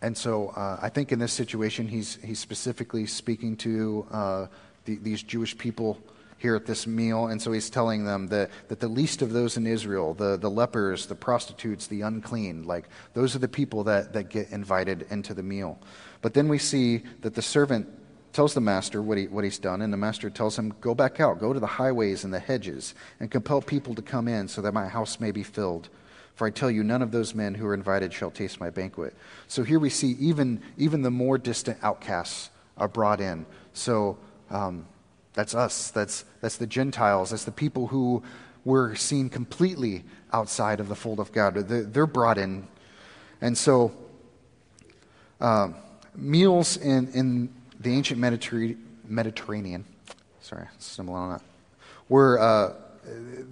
and 0.00 0.16
so 0.16 0.48
uh, 0.48 0.78
I 0.82 0.88
think 0.88 1.12
in 1.12 1.18
this 1.18 1.32
situation, 1.32 1.86
he's, 1.86 2.16
he's 2.24 2.40
specifically 2.40 3.06
speaking 3.06 3.56
to 3.58 4.06
uh, 4.10 4.46
the, 4.84 4.96
these 4.96 5.22
Jewish 5.22 5.56
people 5.56 5.98
here 6.38 6.56
at 6.56 6.66
this 6.66 6.88
meal. 6.88 7.28
And 7.28 7.40
so 7.40 7.52
he's 7.52 7.70
telling 7.70 8.04
them 8.04 8.26
that, 8.28 8.50
that 8.66 8.80
the 8.80 8.88
least 8.88 9.22
of 9.22 9.32
those 9.32 9.56
in 9.56 9.64
Israel, 9.64 10.12
the, 10.12 10.36
the 10.36 10.50
lepers, 10.50 11.06
the 11.06 11.14
prostitutes, 11.14 11.86
the 11.86 12.00
unclean, 12.00 12.64
like 12.64 12.88
those 13.14 13.36
are 13.36 13.38
the 13.38 13.46
people 13.46 13.84
that, 13.84 14.12
that 14.14 14.28
get 14.28 14.50
invited 14.50 15.06
into 15.10 15.34
the 15.34 15.42
meal. 15.44 15.78
But 16.20 16.34
then 16.34 16.48
we 16.48 16.58
see 16.58 17.04
that 17.20 17.34
the 17.34 17.42
servant 17.42 17.86
tells 18.32 18.54
the 18.54 18.60
master 18.60 19.02
what, 19.02 19.18
he, 19.18 19.26
what 19.26 19.44
he's 19.44 19.58
done, 19.58 19.82
and 19.82 19.92
the 19.92 19.98
master 19.98 20.30
tells 20.30 20.58
him, 20.58 20.74
Go 20.80 20.94
back 20.94 21.20
out, 21.20 21.38
go 21.38 21.52
to 21.52 21.60
the 21.60 21.66
highways 21.66 22.24
and 22.24 22.32
the 22.32 22.38
hedges, 22.38 22.94
and 23.20 23.30
compel 23.30 23.60
people 23.60 23.94
to 23.94 24.02
come 24.02 24.28
in 24.28 24.48
so 24.48 24.62
that 24.62 24.72
my 24.72 24.88
house 24.88 25.20
may 25.20 25.30
be 25.30 25.42
filled. 25.42 25.88
For 26.34 26.46
I 26.46 26.50
tell 26.50 26.70
you, 26.70 26.82
none 26.82 27.02
of 27.02 27.12
those 27.12 27.34
men 27.34 27.54
who 27.54 27.66
are 27.66 27.74
invited 27.74 28.12
shall 28.12 28.30
taste 28.30 28.58
my 28.58 28.70
banquet. 28.70 29.14
So 29.48 29.62
here 29.62 29.78
we 29.78 29.90
see 29.90 30.16
even, 30.18 30.62
even 30.78 31.02
the 31.02 31.10
more 31.10 31.36
distant 31.36 31.78
outcasts 31.82 32.50
are 32.78 32.88
brought 32.88 33.20
in. 33.20 33.44
So 33.74 34.16
um, 34.50 34.86
that's 35.34 35.54
us, 35.54 35.90
that's, 35.90 36.24
that's 36.40 36.56
the 36.56 36.66
Gentiles, 36.66 37.30
that's 37.30 37.44
the 37.44 37.52
people 37.52 37.88
who 37.88 38.22
were 38.64 38.94
seen 38.94 39.28
completely 39.28 40.04
outside 40.32 40.80
of 40.80 40.88
the 40.88 40.96
fold 40.96 41.20
of 41.20 41.32
God. 41.32 41.54
They're, 41.54 42.06
brought 42.06 42.38
in. 42.38 42.66
And 43.40 43.58
so, 43.58 43.92
uh, 45.40 45.68
meals 46.14 46.76
in, 46.76 47.08
in 47.12 47.52
the 47.82 47.94
ancient 47.94 48.20
Mediterranean, 48.20 49.84
sorry, 50.40 50.66
stumbling 50.78 51.16
on 51.16 51.30
that, 51.32 51.42
were, 52.08 52.38
uh, 52.38 52.74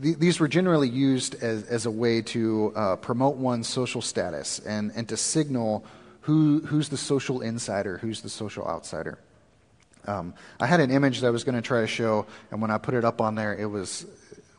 th- 0.03 0.19
these 0.19 0.41
were 0.41 0.49
generally 0.49 0.89
used 0.89 1.43
as, 1.43 1.65
as 1.65 1.87
a 1.87 1.91
way 1.91 2.23
to 2.23 2.73
uh, 2.77 2.97
promote 2.97 3.37
one's 3.37 3.69
social 3.69 4.03
status 4.03 4.59
and, 4.61 4.93
and 4.95 5.09
to 5.09 5.17
signal 5.17 5.85
who, 6.23 6.61
who's 6.61 6.89
the 6.89 6.97
social 6.97 7.41
insider, 7.41 7.99
who's 7.99 8.21
the 8.21 8.29
social 8.29 8.67
outsider. 8.67 9.19
Um, 10.07 10.35
I 10.59 10.67
had 10.67 10.81
an 10.81 10.91
image 10.91 11.21
that 11.21 11.27
I 11.27 11.31
was 11.31 11.45
going 11.45 11.57
to 11.57 11.63
try 11.63 11.81
to 11.81 11.87
show, 11.87 12.27
and 12.51 12.63
when 12.63 12.71
I 12.71 12.79
put 12.79 12.95
it 12.95 13.05
up 13.05 13.21
on 13.21 13.35
there, 13.35 13.55
it 13.55 13.67
was 13.67 14.07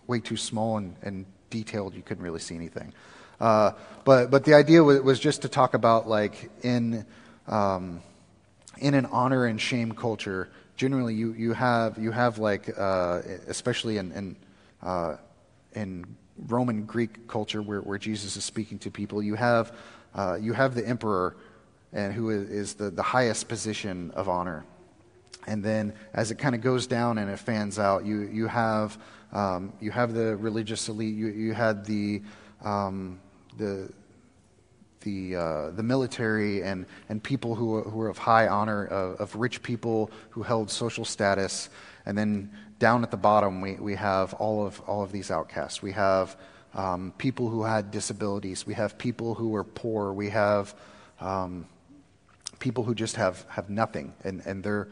way 0.08 0.20
too 0.20 0.38
small 0.38 0.78
and, 0.78 0.96
and 1.02 1.26
detailed. 1.50 1.96
You 1.96 2.02
couldn't 2.02 2.24
really 2.24 2.40
see 2.40 2.56
anything. 2.56 2.94
Uh, 3.40 3.72
but, 4.06 4.30
but 4.30 4.44
the 4.44 4.54
idea 4.54 4.84
was, 4.84 5.02
was, 5.02 5.20
just 5.20 5.44
to 5.44 5.50
talk 5.50 5.74
about, 5.74 6.08
like, 6.08 6.52
in. 6.64 7.06
Um, 7.48 8.02
in 8.82 8.94
an 8.94 9.06
honor 9.06 9.46
and 9.46 9.62
shame 9.62 9.94
culture, 9.94 10.50
generally 10.76 11.14
you, 11.14 11.34
you 11.34 11.54
have 11.54 11.98
you 11.98 12.12
have 12.12 12.40
like 12.40 12.78
uh, 12.78 13.22
especially 13.48 13.98
in 13.98 14.12
in, 14.12 14.36
uh, 14.82 15.16
in 15.74 16.06
Roman 16.48 16.86
Greek 16.86 17.28
culture 17.28 17.62
where, 17.62 17.82
where 17.82 17.98
Jesus 17.98 18.36
is 18.36 18.44
speaking 18.44 18.80
to 18.80 18.92
people, 18.92 19.22
you 19.22 19.36
have 19.36 19.76
uh, 20.16 20.38
you 20.42 20.54
have 20.54 20.76
the 20.76 20.86
emperor, 20.86 21.38
and 21.94 22.14
who 22.14 22.30
is 22.30 22.74
the, 22.74 22.90
the 22.90 23.04
highest 23.04 23.48
position 23.48 24.12
of 24.12 24.28
honor. 24.28 24.66
And 25.48 25.64
then 25.64 25.94
as 26.14 26.32
it 26.32 26.36
kind 26.36 26.54
of 26.56 26.62
goes 26.62 26.88
down 26.88 27.18
and 27.18 27.30
it 27.30 27.38
fans 27.38 27.80
out, 27.80 28.06
you 28.06 28.22
you 28.22 28.48
have 28.48 28.98
um, 29.32 29.74
you 29.80 29.92
have 29.92 30.14
the 30.14 30.36
religious 30.36 30.90
elite. 30.90 31.16
You 31.16 31.28
you 31.28 31.54
had 31.54 31.86
the 31.86 32.22
um, 32.64 33.20
the 33.58 33.90
the, 35.02 35.36
uh, 35.36 35.70
the 35.72 35.84
military 35.84 36.64
and, 36.64 36.86
and 37.10 37.22
people 37.22 37.56
who, 37.56 37.82
who 37.82 37.98
were 37.98 38.10
of 38.10 38.18
high 38.18 38.48
honor, 38.48 38.86
of, 38.86 39.20
of 39.20 39.36
rich 39.36 39.62
people 39.62 40.10
who 40.32 40.44
held 40.44 40.70
social 40.70 41.06
status. 41.06 41.70
And 42.06 42.18
then 42.18 42.52
down 42.80 43.04
at 43.04 43.12
the 43.12 43.18
bottom, 43.18 43.62
we, 43.62 43.76
we 43.76 43.96
have 43.96 44.34
all 44.36 44.66
of, 44.66 44.80
all 44.82 45.04
of 45.04 45.12
these 45.12 45.30
outcasts. 45.30 45.82
We 45.82 45.92
have 45.92 46.36
um, 46.74 47.14
people 47.18 47.50
who 47.50 47.64
had 47.64 47.92
disabilities. 47.92 48.66
We 48.66 48.74
have 48.76 48.98
people 48.98 49.36
who 49.36 49.50
were 49.50 49.64
poor. 49.64 50.14
We 50.14 50.30
have 50.30 50.74
um, 51.20 51.68
people 52.60 52.84
who 52.84 52.96
just 52.96 53.18
have, 53.18 53.46
have 53.50 53.70
nothing, 53.70 54.14
and, 54.24 54.42
and 54.46 54.64
they're 54.64 54.88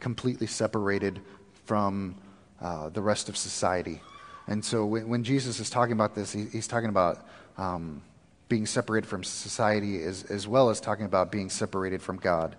completely 0.00 0.46
separated 0.46 1.20
from 1.64 2.14
uh, 2.60 2.88
the 2.88 3.02
rest 3.02 3.28
of 3.28 3.36
society. 3.36 4.00
And 4.46 4.64
so 4.64 4.86
when, 4.86 5.08
when 5.08 5.24
Jesus 5.24 5.60
is 5.60 5.68
talking 5.68 5.92
about 5.92 6.14
this, 6.14 6.32
he, 6.32 6.46
he's 6.46 6.66
talking 6.66 6.88
about 6.88 7.26
um, 7.58 8.02
being 8.48 8.66
separated 8.66 9.06
from 9.06 9.22
society 9.24 10.02
as, 10.02 10.24
as 10.24 10.48
well 10.48 10.70
as 10.70 10.80
talking 10.80 11.04
about 11.04 11.30
being 11.30 11.50
separated 11.50 12.00
from 12.00 12.16
God. 12.16 12.56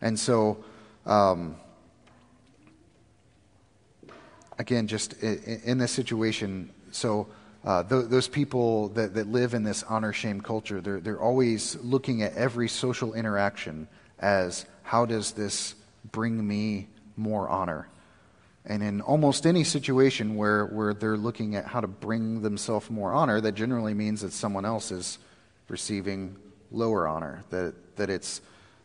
And 0.00 0.18
so, 0.18 0.64
um, 1.06 1.56
again, 4.58 4.86
just 4.86 5.14
in, 5.22 5.60
in, 5.64 5.78
this 5.78 5.90
situation, 5.90 6.70
so 6.90 7.26
uh, 7.64 7.82
th- 7.82 8.06
those 8.06 8.28
people 8.28 8.88
that, 8.90 9.14
that 9.14 9.26
live 9.28 9.54
in 9.54 9.64
this 9.64 9.82
honor 9.84 10.12
shame 10.12 10.40
culture, 10.40 10.80
they're, 10.80 11.00
they're 11.00 11.20
always 11.20 11.76
looking 11.82 12.22
at 12.22 12.34
every 12.34 12.68
social 12.68 13.14
interaction 13.14 13.88
as 14.20 14.66
how 14.82 15.04
does 15.04 15.32
this 15.32 15.74
bring 16.12 16.46
me 16.46 16.88
more 17.16 17.48
honor? 17.48 17.88
And 18.66 18.82
in 18.82 19.02
almost 19.02 19.46
any 19.46 19.62
situation 19.62 20.36
where, 20.36 20.66
where 20.66 20.94
they're 20.94 21.18
looking 21.18 21.54
at 21.54 21.66
how 21.66 21.80
to 21.80 21.86
bring 21.86 22.40
themselves 22.40 22.88
more 22.88 23.12
honor, 23.12 23.40
that 23.40 23.54
generally 23.54 23.92
means 23.92 24.22
that 24.22 24.32
someone 24.32 24.64
else 24.64 24.90
is 24.90 25.18
receiving 25.68 26.36
lower 26.70 27.06
honor. 27.06 27.44
That, 27.50 27.74
that 27.96 28.08
it's, 28.08 28.40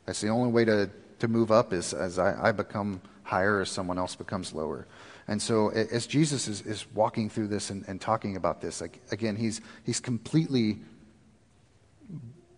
that's 0.06 0.20
the 0.20 0.30
only 0.30 0.52
way 0.52 0.66
to, 0.66 0.90
to 1.20 1.28
move 1.28 1.52
up 1.52 1.72
is 1.72 1.94
as 1.94 2.20
I, 2.20 2.50
I 2.50 2.52
become 2.52 3.02
higher, 3.24 3.62
as 3.62 3.70
someone 3.70 3.98
else 3.98 4.16
becomes 4.16 4.54
lower. 4.54 4.86
And 5.30 5.42
so 5.42 5.70
as 5.70 6.08
Jesus 6.08 6.48
is, 6.48 6.62
is 6.62 6.86
walking 6.94 7.30
through 7.30 7.48
this 7.48 7.70
and, 7.70 7.86
and 7.88 8.02
talking 8.02 8.36
about 8.36 8.62
this, 8.62 8.82
like, 8.82 9.00
again, 9.12 9.36
he's, 9.36 9.62
he's 9.86 10.00
completely 10.00 10.80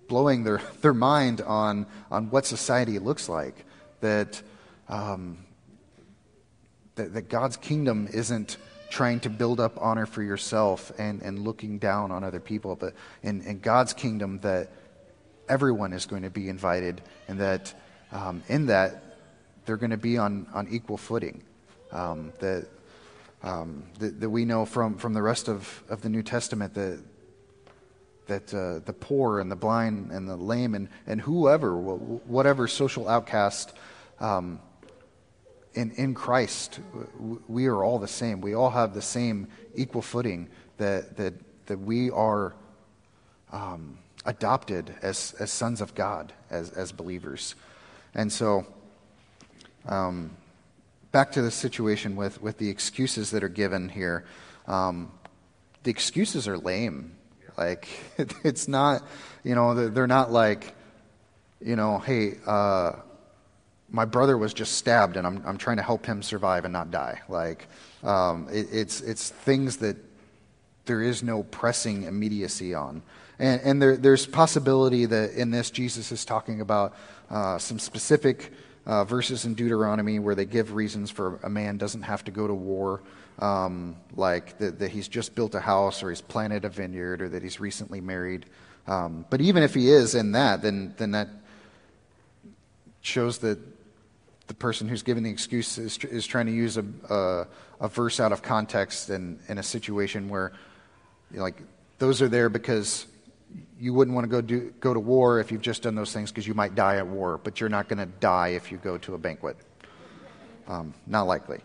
blowing 0.07 0.43
their, 0.43 0.61
their 0.81 0.93
mind 0.93 1.41
on, 1.41 1.85
on 2.09 2.29
what 2.31 2.45
society 2.45 2.97
looks 2.97 3.29
like. 3.29 3.65
That 3.99 4.41
um, 4.89 5.45
that, 7.01 7.13
that 7.13 7.29
God's 7.29 7.57
kingdom 7.57 8.07
isn't 8.11 8.57
trying 8.89 9.19
to 9.21 9.29
build 9.29 9.59
up 9.59 9.77
honor 9.81 10.05
for 10.05 10.21
yourself 10.21 10.91
and, 10.99 11.21
and 11.21 11.39
looking 11.39 11.79
down 11.79 12.11
on 12.11 12.23
other 12.23 12.39
people, 12.39 12.75
but 12.75 12.93
in, 13.23 13.41
in 13.41 13.59
God's 13.59 13.93
kingdom, 13.93 14.39
that 14.41 14.69
everyone 15.49 15.93
is 15.93 16.05
going 16.05 16.23
to 16.23 16.29
be 16.29 16.49
invited, 16.49 17.01
and 17.27 17.39
that 17.39 17.73
um, 18.11 18.43
in 18.47 18.67
that, 18.67 19.17
they're 19.65 19.77
going 19.77 19.91
to 19.91 19.97
be 19.97 20.17
on, 20.17 20.45
on 20.53 20.67
equal 20.69 20.97
footing. 20.97 21.41
Um, 21.91 22.33
that, 22.39 22.67
um, 23.43 23.83
that, 23.99 24.19
that, 24.21 24.29
we 24.29 24.45
know 24.45 24.65
from, 24.65 24.97
from 24.97 25.13
the 25.13 25.21
rest 25.21 25.49
of, 25.49 25.83
of 25.89 26.01
the 26.01 26.09
New 26.09 26.23
Testament 26.23 26.73
that, 26.75 26.99
that 28.27 28.53
uh, 28.53 28.79
the 28.85 28.93
poor 28.93 29.39
and 29.39 29.51
the 29.51 29.57
blind 29.57 30.11
and 30.11 30.29
the 30.29 30.37
lame 30.37 30.73
and, 30.73 30.87
and 31.05 31.19
whoever, 31.19 31.75
whatever 31.75 32.67
social 32.67 33.09
outcast, 33.09 33.73
um, 34.21 34.59
in, 35.73 35.91
in 35.91 36.13
Christ, 36.13 36.79
we 37.47 37.67
are 37.67 37.83
all 37.83 37.99
the 37.99 38.07
same. 38.07 38.41
We 38.41 38.53
all 38.53 38.69
have 38.69 38.93
the 38.93 39.01
same 39.01 39.47
equal 39.75 40.01
footing 40.01 40.49
that, 40.77 41.17
that, 41.17 41.33
that 41.67 41.79
we 41.79 42.09
are 42.09 42.53
um, 43.51 43.97
adopted 44.25 44.93
as, 45.01 45.33
as 45.39 45.51
sons 45.51 45.81
of 45.81 45.95
God, 45.95 46.33
as, 46.49 46.71
as 46.71 46.91
believers. 46.91 47.55
And 48.13 48.31
so, 48.31 48.65
um, 49.87 50.31
back 51.11 51.31
to 51.33 51.41
the 51.41 51.51
situation 51.51 52.15
with, 52.15 52.41
with 52.41 52.57
the 52.57 52.69
excuses 52.69 53.31
that 53.31 53.43
are 53.43 53.49
given 53.49 53.89
here. 53.89 54.25
Um, 54.67 55.11
the 55.83 55.91
excuses 55.91 56.47
are 56.47 56.57
lame. 56.57 57.15
Like, 57.57 57.87
it's 58.43 58.67
not, 58.67 59.03
you 59.43 59.55
know, 59.55 59.89
they're 59.89 60.07
not 60.07 60.31
like, 60.31 60.75
you 61.59 61.75
know, 61.75 61.99
hey, 61.99 62.37
uh, 62.45 62.93
my 63.91 64.05
brother 64.05 64.37
was 64.37 64.53
just 64.53 64.73
stabbed 64.73 65.17
and 65.17 65.27
I'm, 65.27 65.43
I'm 65.45 65.57
trying 65.57 65.77
to 65.77 65.83
help 65.83 66.05
him 66.05 66.23
survive 66.23 66.65
and 66.65 66.71
not 66.71 66.91
die. 66.91 67.21
Like, 67.27 67.67
um, 68.03 68.47
it, 68.51 68.67
it's, 68.71 69.01
it's 69.01 69.29
things 69.29 69.77
that 69.77 69.97
there 70.85 71.01
is 71.01 71.21
no 71.21 71.43
pressing 71.43 72.03
immediacy 72.03 72.73
on. 72.73 73.01
And, 73.37 73.61
and 73.61 73.81
there, 73.81 73.97
there's 73.97 74.25
possibility 74.25 75.05
that 75.05 75.31
in 75.31 75.51
this, 75.51 75.71
Jesus 75.71 76.11
is 76.11 76.25
talking 76.25 76.61
about 76.61 76.95
uh, 77.29 77.57
some 77.57 77.79
specific 77.79 78.51
uh, 78.85 79.03
verses 79.03 79.45
in 79.45 79.53
Deuteronomy 79.53 80.19
where 80.19 80.35
they 80.35 80.45
give 80.45 80.73
reasons 80.73 81.11
for 81.11 81.39
a 81.43 81.49
man 81.49 81.77
doesn't 81.77 82.03
have 82.03 82.23
to 82.23 82.31
go 82.31 82.47
to 82.47 82.53
war, 82.53 83.01
um, 83.39 83.95
like 84.15 84.57
that, 84.57 84.79
that, 84.79 84.89
he's 84.89 85.07
just 85.07 85.35
built 85.35 85.55
a 85.55 85.59
house 85.59 86.03
or 86.03 86.09
he's 86.09 86.21
planted 86.21 86.65
a 86.65 86.69
vineyard 86.69 87.21
or 87.21 87.29
that 87.29 87.43
he's 87.43 87.59
recently 87.59 88.01
married. 88.01 88.45
Um, 88.87 89.25
but 89.29 89.41
even 89.41 89.63
if 89.63 89.73
he 89.73 89.89
is 89.89 90.15
in 90.15 90.31
that, 90.33 90.61
then, 90.61 90.93
then 90.97 91.11
that 91.11 91.29
shows 93.01 93.39
that 93.39 93.59
the 94.51 94.57
person 94.57 94.89
who's 94.89 95.01
giving 95.01 95.23
the 95.23 95.29
excuse 95.29 95.77
is, 95.77 95.97
is 95.99 96.27
trying 96.27 96.45
to 96.45 96.51
use 96.51 96.75
a, 96.75 96.83
a, 97.09 97.47
a 97.79 97.87
verse 97.87 98.19
out 98.19 98.33
of 98.33 98.41
context 98.41 99.09
and 99.09 99.39
in 99.47 99.57
a 99.57 99.63
situation 99.63 100.27
where, 100.27 100.51
you 101.31 101.37
know, 101.37 101.43
like, 101.43 101.61
those 101.99 102.21
are 102.21 102.27
there 102.27 102.49
because 102.49 103.05
you 103.79 103.93
wouldn't 103.93 104.13
want 104.13 104.25
to 104.25 104.29
go, 104.29 104.41
do, 104.41 104.73
go 104.81 104.93
to 104.93 104.99
war 104.99 105.39
if 105.39 105.53
you've 105.53 105.61
just 105.61 105.83
done 105.83 105.95
those 105.95 106.11
things 106.11 106.31
because 106.31 106.45
you 106.45 106.53
might 106.53 106.75
die 106.75 106.97
at 106.97 107.07
war, 107.07 107.39
but 107.41 107.61
you're 107.61 107.69
not 107.69 107.87
going 107.87 107.99
to 107.99 108.05
die 108.19 108.49
if 108.49 108.73
you 108.73 108.77
go 108.77 108.97
to 108.97 109.13
a 109.13 109.17
banquet. 109.17 109.55
Um, 110.67 110.93
not 111.07 111.27
likely. 111.27 111.59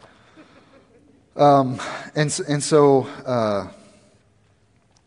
Um, 1.35 1.81
and, 2.15 2.41
and 2.49 2.63
so 2.63 3.09
uh, 3.27 3.67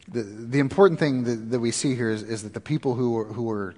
the, 0.10 0.24
the 0.24 0.60
important 0.60 1.00
thing 1.00 1.24
that, 1.24 1.52
that 1.52 1.60
we 1.62 1.72
see 1.72 1.96
here 1.96 2.10
is, 2.10 2.24
is, 2.24 2.44
that 2.44 2.54
the 2.54 2.60
people 2.60 2.96
who 2.96 3.18
are, 3.20 3.26
who 3.26 3.50
are 3.50 3.74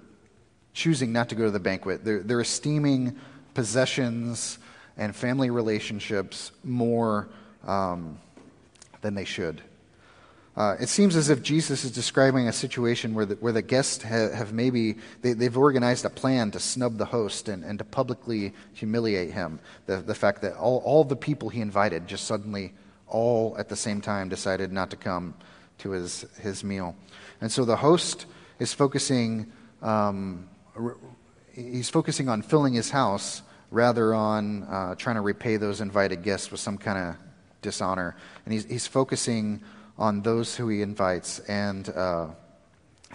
choosing 0.74 1.14
not 1.14 1.30
to 1.30 1.36
go 1.36 1.46
to 1.46 1.52
the 1.52 1.60
banquet, 1.60 2.04
they're, 2.04 2.24
they're 2.24 2.42
esteeming 2.42 3.20
possessions 3.54 4.58
and 4.98 5.16
family 5.16 5.50
relationships 5.50 6.52
more 6.64 7.28
um, 7.66 8.20
than 9.02 9.16
they 9.16 9.26
should. 9.26 9.62
Uh, 10.56 10.76
it 10.82 10.90
seems 10.90 11.16
as 11.16 11.30
if 11.30 11.42
Jesus 11.42 11.86
is 11.86 11.92
describing 11.92 12.50
a 12.50 12.54
situation 12.54 13.14
where 13.14 13.26
the, 13.26 13.36
where 13.36 13.54
the 13.54 13.62
guests 13.62 14.04
have, 14.04 14.34
have 14.34 14.54
maybe, 14.54 14.98
they, 15.22 15.34
have 15.46 15.58
organized 15.58 16.04
a 16.04 16.10
plan 16.10 16.52
to 16.52 16.60
snub 16.60 16.98
the 16.98 17.06
host 17.06 17.48
and, 17.48 17.64
and 17.64 17.80
to 17.80 17.86
publicly 17.86 18.54
humiliate 18.74 19.32
him. 19.32 19.60
The, 19.86 19.98
the 19.98 20.14
fact 20.14 20.42
that 20.42 20.58
all, 20.58 20.82
all 20.84 21.06
the 21.06 21.16
people 21.16 21.48
he 21.48 21.62
invited 21.62 22.06
just 22.06 22.26
suddenly, 22.26 22.74
all 23.08 23.56
at 23.58 23.70
the 23.70 23.78
same 23.78 24.02
time, 24.02 24.28
decided 24.28 24.74
not 24.74 24.90
to 24.90 24.98
come 24.98 25.36
to 25.80 25.92
his, 25.92 26.26
his 26.42 26.66
meal. 26.66 26.96
And 27.40 27.50
so 27.50 27.64
the 27.64 27.78
host 27.78 28.26
is 28.60 28.74
focusing 28.74 29.52
um, 29.82 30.50
he's 31.54 31.90
focusing 31.90 32.30
on 32.30 32.42
filling 32.42 32.74
his 32.74 32.90
house 32.90 33.42
rather 33.70 34.14
on 34.14 34.64
uh, 34.64 34.96
trying 34.96 35.16
to 35.16 35.22
repay 35.22 35.58
those 35.58 35.82
invited 35.82 36.24
guests 36.24 36.52
with 36.52 36.60
some 36.60 36.78
kind 36.78 36.98
of 36.98 37.16
dishonor. 37.62 38.16
And 38.46 38.54
he's, 38.54 38.66
he's 38.66 38.88
focusing 38.88 39.62
on 39.98 40.22
those 40.22 40.56
who 40.56 40.68
he 40.68 40.82
invites. 40.82 41.40
And, 41.40 41.88
uh, 41.90 42.28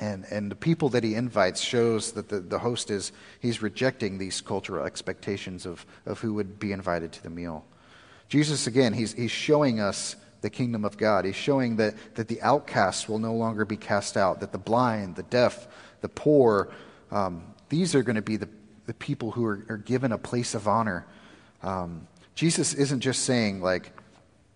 and, 0.01 0.25
and 0.31 0.51
the 0.51 0.57
people 0.57 0.89
that 0.91 1.05
he 1.05 1.15
invites 1.15 1.61
shows 1.61 2.13
that 2.13 2.29
the, 2.29 2.41
the 2.41 2.59
host 2.59 2.91
is, 2.91 3.13
he's 3.41 3.61
rejecting 3.61 4.19
these 4.19 4.41
cultural 4.41 4.85
expectations 4.87 5.67
of, 5.67 5.85
of 6.07 6.21
who 6.21 6.35
would 6.35 6.59
be 6.59 6.73
invited 6.73 7.13
to 7.13 7.23
the 7.23 7.31
meal. 7.31 7.65
Jesus, 8.29 8.67
again, 8.67 8.93
he's, 8.93 9.13
he's 9.13 9.31
showing 9.31 9.79
us 9.79 10.17
the 10.41 10.51
kingdom 10.51 10.85
of 10.85 10.97
God. 10.97 11.25
He's 11.25 11.37
showing 11.37 11.77
that, 11.77 11.95
that 12.15 12.29
the 12.29 12.41
outcasts 12.43 13.09
will 13.09 13.19
no 13.19 13.35
longer 13.35 13.65
be 13.65 13.77
cast 13.77 14.17
out, 14.17 14.41
that 14.41 14.53
the 14.53 14.59
blind, 14.59 15.17
the 15.17 15.23
deaf, 15.25 15.67
the 16.01 16.09
poor, 16.09 16.71
um, 17.11 17.43
these 17.69 17.95
are 17.95 18.03
going 18.03 18.17
to 18.17 18.23
be 18.23 18.37
the, 18.37 18.49
the 18.87 18.95
people 18.95 19.33
who 19.33 19.45
are, 19.45 19.65
are 19.69 19.77
given 19.77 20.13
a 20.13 20.19
place 20.19 20.55
of 20.55 20.69
honor. 20.69 21.07
Um, 21.63 22.07
Jesus 22.35 22.75
isn't 22.75 23.01
just 23.01 23.25
saying, 23.25 23.61
like, 23.61 23.93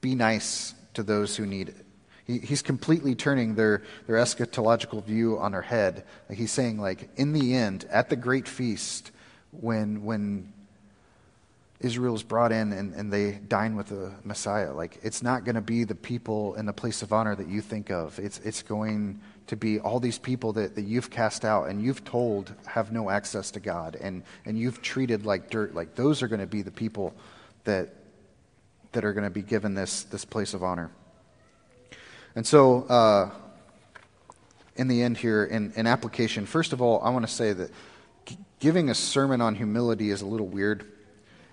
be 0.00 0.14
nice 0.14 0.74
to 0.94 1.02
those 1.02 1.36
who 1.36 1.46
need 1.46 1.70
it. 1.70 1.86
He, 2.26 2.38
he's 2.38 2.62
completely 2.62 3.14
turning 3.14 3.54
their, 3.54 3.82
their 4.06 4.16
eschatological 4.16 5.04
view 5.04 5.38
on 5.38 5.52
their 5.52 5.62
head. 5.62 6.04
Like 6.28 6.38
he's 6.38 6.52
saying, 6.52 6.78
like, 6.80 7.08
in 7.16 7.32
the 7.32 7.54
end, 7.54 7.86
at 7.90 8.08
the 8.08 8.16
great 8.16 8.46
feast, 8.46 9.10
when, 9.50 10.04
when 10.04 10.52
Israel 11.80 12.14
is 12.14 12.22
brought 12.22 12.52
in 12.52 12.72
and, 12.72 12.94
and 12.94 13.12
they 13.12 13.32
dine 13.32 13.74
with 13.74 13.88
the 13.88 14.12
Messiah, 14.22 14.72
like, 14.72 15.00
it's 15.02 15.22
not 15.22 15.44
going 15.44 15.56
to 15.56 15.60
be 15.60 15.84
the 15.84 15.94
people 15.94 16.54
in 16.54 16.66
the 16.66 16.72
place 16.72 17.02
of 17.02 17.12
honor 17.12 17.34
that 17.34 17.48
you 17.48 17.60
think 17.60 17.90
of. 17.90 18.18
It's, 18.18 18.38
it's 18.40 18.62
going 18.62 19.20
to 19.50 19.56
be 19.56 19.80
all 19.80 19.98
these 19.98 20.16
people 20.16 20.52
that, 20.52 20.76
that 20.76 20.82
you've 20.82 21.10
cast 21.10 21.44
out 21.44 21.68
and 21.68 21.82
you've 21.82 22.04
told 22.04 22.54
have 22.66 22.92
no 22.92 23.10
access 23.10 23.50
to 23.50 23.58
God 23.58 23.96
and, 24.00 24.22
and 24.44 24.56
you've 24.56 24.80
treated 24.80 25.26
like 25.26 25.50
dirt. 25.50 25.74
Like 25.74 25.96
those 25.96 26.22
are 26.22 26.28
going 26.28 26.40
to 26.40 26.46
be 26.46 26.62
the 26.62 26.70
people 26.70 27.12
that, 27.64 27.92
that 28.92 29.04
are 29.04 29.12
going 29.12 29.24
to 29.24 29.30
be 29.30 29.42
given 29.42 29.74
this, 29.74 30.04
this 30.04 30.24
place 30.24 30.54
of 30.54 30.62
honor. 30.62 30.92
And 32.36 32.46
so, 32.46 32.84
uh, 32.84 33.30
in 34.76 34.86
the 34.86 35.02
end 35.02 35.18
here, 35.18 35.44
in, 35.44 35.72
in 35.74 35.88
application, 35.88 36.46
first 36.46 36.72
of 36.72 36.80
all, 36.80 37.02
I 37.02 37.10
want 37.10 37.26
to 37.26 37.32
say 37.32 37.52
that 37.52 37.72
giving 38.60 38.88
a 38.88 38.94
sermon 38.94 39.40
on 39.40 39.56
humility 39.56 40.10
is 40.10 40.22
a 40.22 40.26
little 40.26 40.46
weird, 40.46 40.86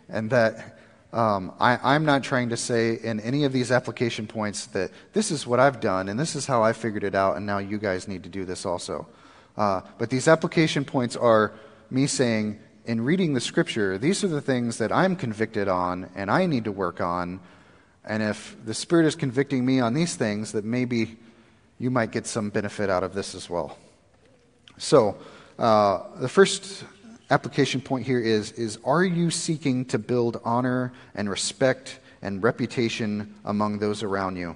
and 0.07 0.29
that 0.29 0.77
um, 1.13 1.53
I, 1.59 1.95
am 1.95 2.03
not 2.03 2.23
trying 2.23 2.49
to 2.49 2.57
say 2.57 2.95
in 3.01 3.19
any 3.21 3.45
of 3.45 3.53
these 3.53 3.71
application 3.71 4.27
points 4.27 4.65
that 4.67 4.91
this 5.13 5.31
is 5.31 5.47
what 5.47 5.59
I've 5.59 5.79
done 5.79 6.09
and 6.09 6.19
this 6.19 6.35
is 6.35 6.45
how 6.45 6.63
I 6.63 6.73
figured 6.73 7.03
it 7.03 7.15
out, 7.15 7.37
and 7.37 7.45
now 7.45 7.59
you 7.59 7.77
guys 7.77 8.07
need 8.07 8.23
to 8.23 8.29
do 8.29 8.43
this 8.43 8.65
also. 8.65 9.07
Uh, 9.55 9.81
but 9.97 10.09
these 10.09 10.27
application 10.27 10.83
points 10.83 11.15
are 11.15 11.53
me 11.89 12.07
saying, 12.07 12.59
in 12.85 13.01
reading 13.01 13.33
the 13.33 13.41
scripture, 13.41 13.97
these 13.97 14.23
are 14.23 14.27
the 14.27 14.41
things 14.41 14.77
that 14.77 14.91
I'm 14.91 15.15
convicted 15.15 15.67
on 15.67 16.09
and 16.15 16.29
I 16.29 16.45
need 16.45 16.65
to 16.65 16.71
work 16.71 17.01
on. 17.01 17.39
and 18.05 18.23
if 18.23 18.55
the 18.65 18.73
Spirit 18.73 19.05
is 19.05 19.15
convicting 19.15 19.65
me 19.65 19.79
on 19.79 19.93
these 19.93 20.15
things, 20.15 20.51
that 20.53 20.63
maybe 20.63 21.17
you 21.79 21.89
might 21.89 22.11
get 22.11 22.25
some 22.25 22.49
benefit 22.49 22.89
out 22.89 23.03
of 23.03 23.13
this 23.13 23.35
as 23.35 23.49
well. 23.49 23.77
So, 24.77 25.17
uh, 25.59 26.03
the 26.19 26.29
first 26.29 26.83
application 27.29 27.81
point 27.81 28.05
here 28.05 28.19
is, 28.19 28.51
is 28.53 28.79
Are 28.83 29.03
you 29.03 29.29
seeking 29.29 29.85
to 29.85 29.99
build 29.99 30.39
honor 30.43 30.93
and 31.15 31.29
respect 31.29 31.99
and 32.21 32.41
reputation 32.41 33.35
among 33.45 33.79
those 33.79 34.03
around 34.03 34.37
you? 34.37 34.55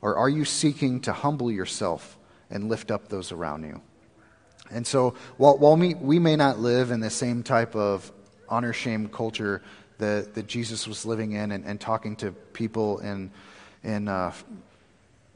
Or 0.00 0.16
are 0.16 0.28
you 0.28 0.44
seeking 0.44 1.00
to 1.02 1.12
humble 1.12 1.50
yourself 1.50 2.16
and 2.50 2.68
lift 2.68 2.90
up 2.90 3.08
those 3.08 3.32
around 3.32 3.64
you? 3.64 3.80
And 4.70 4.86
so, 4.86 5.14
while, 5.38 5.58
while 5.58 5.76
we, 5.76 5.94
we 5.94 6.18
may 6.18 6.36
not 6.36 6.58
live 6.58 6.90
in 6.90 7.00
the 7.00 7.10
same 7.10 7.42
type 7.42 7.74
of 7.74 8.10
honor 8.48 8.72
shame 8.72 9.08
culture 9.08 9.62
that, 9.98 10.34
that 10.34 10.46
Jesus 10.46 10.86
was 10.86 11.04
living 11.04 11.32
in 11.32 11.52
and, 11.52 11.64
and 11.64 11.80
talking 11.80 12.16
to 12.16 12.32
people 12.52 12.98
in, 13.00 13.30
in 13.82 14.08
uh, 14.08 14.32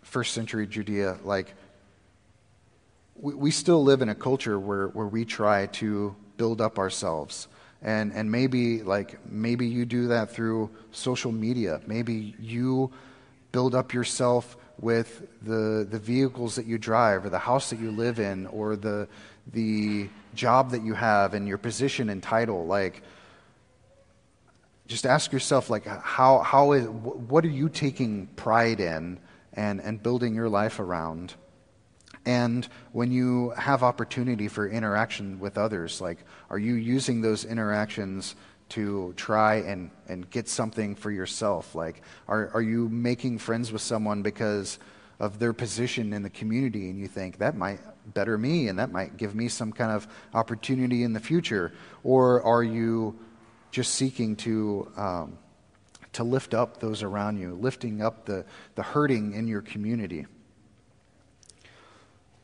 first 0.03 0.35
century 0.35 0.67
Judea, 0.67 1.19
like, 1.25 1.55
we, 3.17 3.35
we 3.35 3.51
still 3.51 3.83
live 3.83 4.03
in 4.03 4.09
a 4.09 4.15
culture 4.15 4.59
where, 4.59 4.89
where 4.89 5.07
we 5.07 5.25
try 5.25 5.67
to 5.67 6.15
build 6.43 6.61
up 6.61 6.77
ourselves. 6.85 7.47
And, 7.83 8.13
and 8.19 8.27
maybe, 8.39 8.83
like, 8.83 9.11
maybe 9.31 9.67
you 9.77 9.85
do 9.85 10.09
that 10.09 10.27
through 10.35 10.71
social 10.91 11.31
media. 11.31 11.81
Maybe 11.87 12.35
you 12.41 12.91
build 13.53 13.75
up 13.75 13.95
yourself 13.95 14.57
with 14.81 15.09
the, 15.43 15.87
the 15.89 16.01
vehicles 16.01 16.57
that 16.57 16.67
you 16.67 16.79
drive 16.79 17.25
or 17.25 17.31
the 17.31 17.45
house 17.51 17.71
that 17.71 17.79
you 17.79 17.93
live 17.93 18.19
in 18.19 18.47
or 18.49 18.75
the, 18.75 19.07
the 19.53 20.09
job 20.35 20.73
that 20.73 20.83
you 20.83 20.95
have 20.95 21.35
and 21.35 21.47
your 21.47 21.59
position 21.59 22.11
and 22.11 22.21
title. 22.21 22.67
Like, 22.67 23.03
just 24.89 25.07
ask 25.07 25.33
yourself, 25.33 25.71
like, 25.71 25.87
how, 25.87 26.41
how 26.41 26.73
is, 26.73 26.89
what 27.33 27.45
are 27.45 27.57
you 27.61 27.69
taking 27.69 28.27
pride 28.35 28.81
in 28.81 29.19
and, 29.53 29.81
and 29.81 30.03
building 30.03 30.35
your 30.35 30.49
life 30.49 30.81
around? 30.81 31.35
And 32.25 32.69
when 32.93 33.11
you 33.11 33.51
have 33.51 33.83
opportunity 33.83 34.49
for 34.49 34.69
interaction 34.69 35.41
with 35.41 35.59
others, 35.59 36.01
like, 36.01 36.19
are 36.51 36.59
you 36.59 36.75
using 36.75 37.21
those 37.21 37.45
interactions 37.45 38.37
to 38.71 39.13
try 39.17 39.57
and, 39.57 39.91
and 40.09 40.31
get 40.31 40.49
something 40.49 40.95
for 40.95 41.11
yourself? 41.11 41.75
Like, 41.75 42.03
are, 42.29 42.51
are 42.55 42.63
you 42.63 42.89
making 42.89 43.39
friends 43.39 43.73
with 43.73 43.83
someone 43.83 44.23
because 44.23 44.79
of 45.19 45.39
their 45.39 45.53
position 45.53 46.13
in 46.13 46.23
the 46.23 46.31
community 46.31 46.91
and 46.91 46.99
you 46.99 47.07
think 47.07 47.39
that 47.39 47.57
might 47.57 47.81
better 48.15 48.39
me 48.39 48.69
and 48.69 48.79
that 48.79 48.91
might 48.91 49.17
give 49.17 49.35
me 49.35 49.49
some 49.49 49.73
kind 49.73 49.93
of 49.93 50.07
opportunity 50.33 51.03
in 51.03 51.13
the 51.13 51.21
future? 51.21 51.73
Or 52.05 52.43
are 52.43 52.63
you 52.63 53.19
just 53.73 53.95
seeking 53.95 54.37
to, 54.37 54.91
um, 54.97 55.39
to 56.13 56.25
lift 56.25 56.55
up 56.55 56.79
those 56.79 57.03
around 57.03 57.39
you, 57.39 57.55
lifting 57.55 58.01
up 58.01 58.27
the, 58.27 58.45
the 58.75 58.83
hurting 58.83 59.35
in 59.35 59.49
your 59.49 59.63
community? 59.63 60.27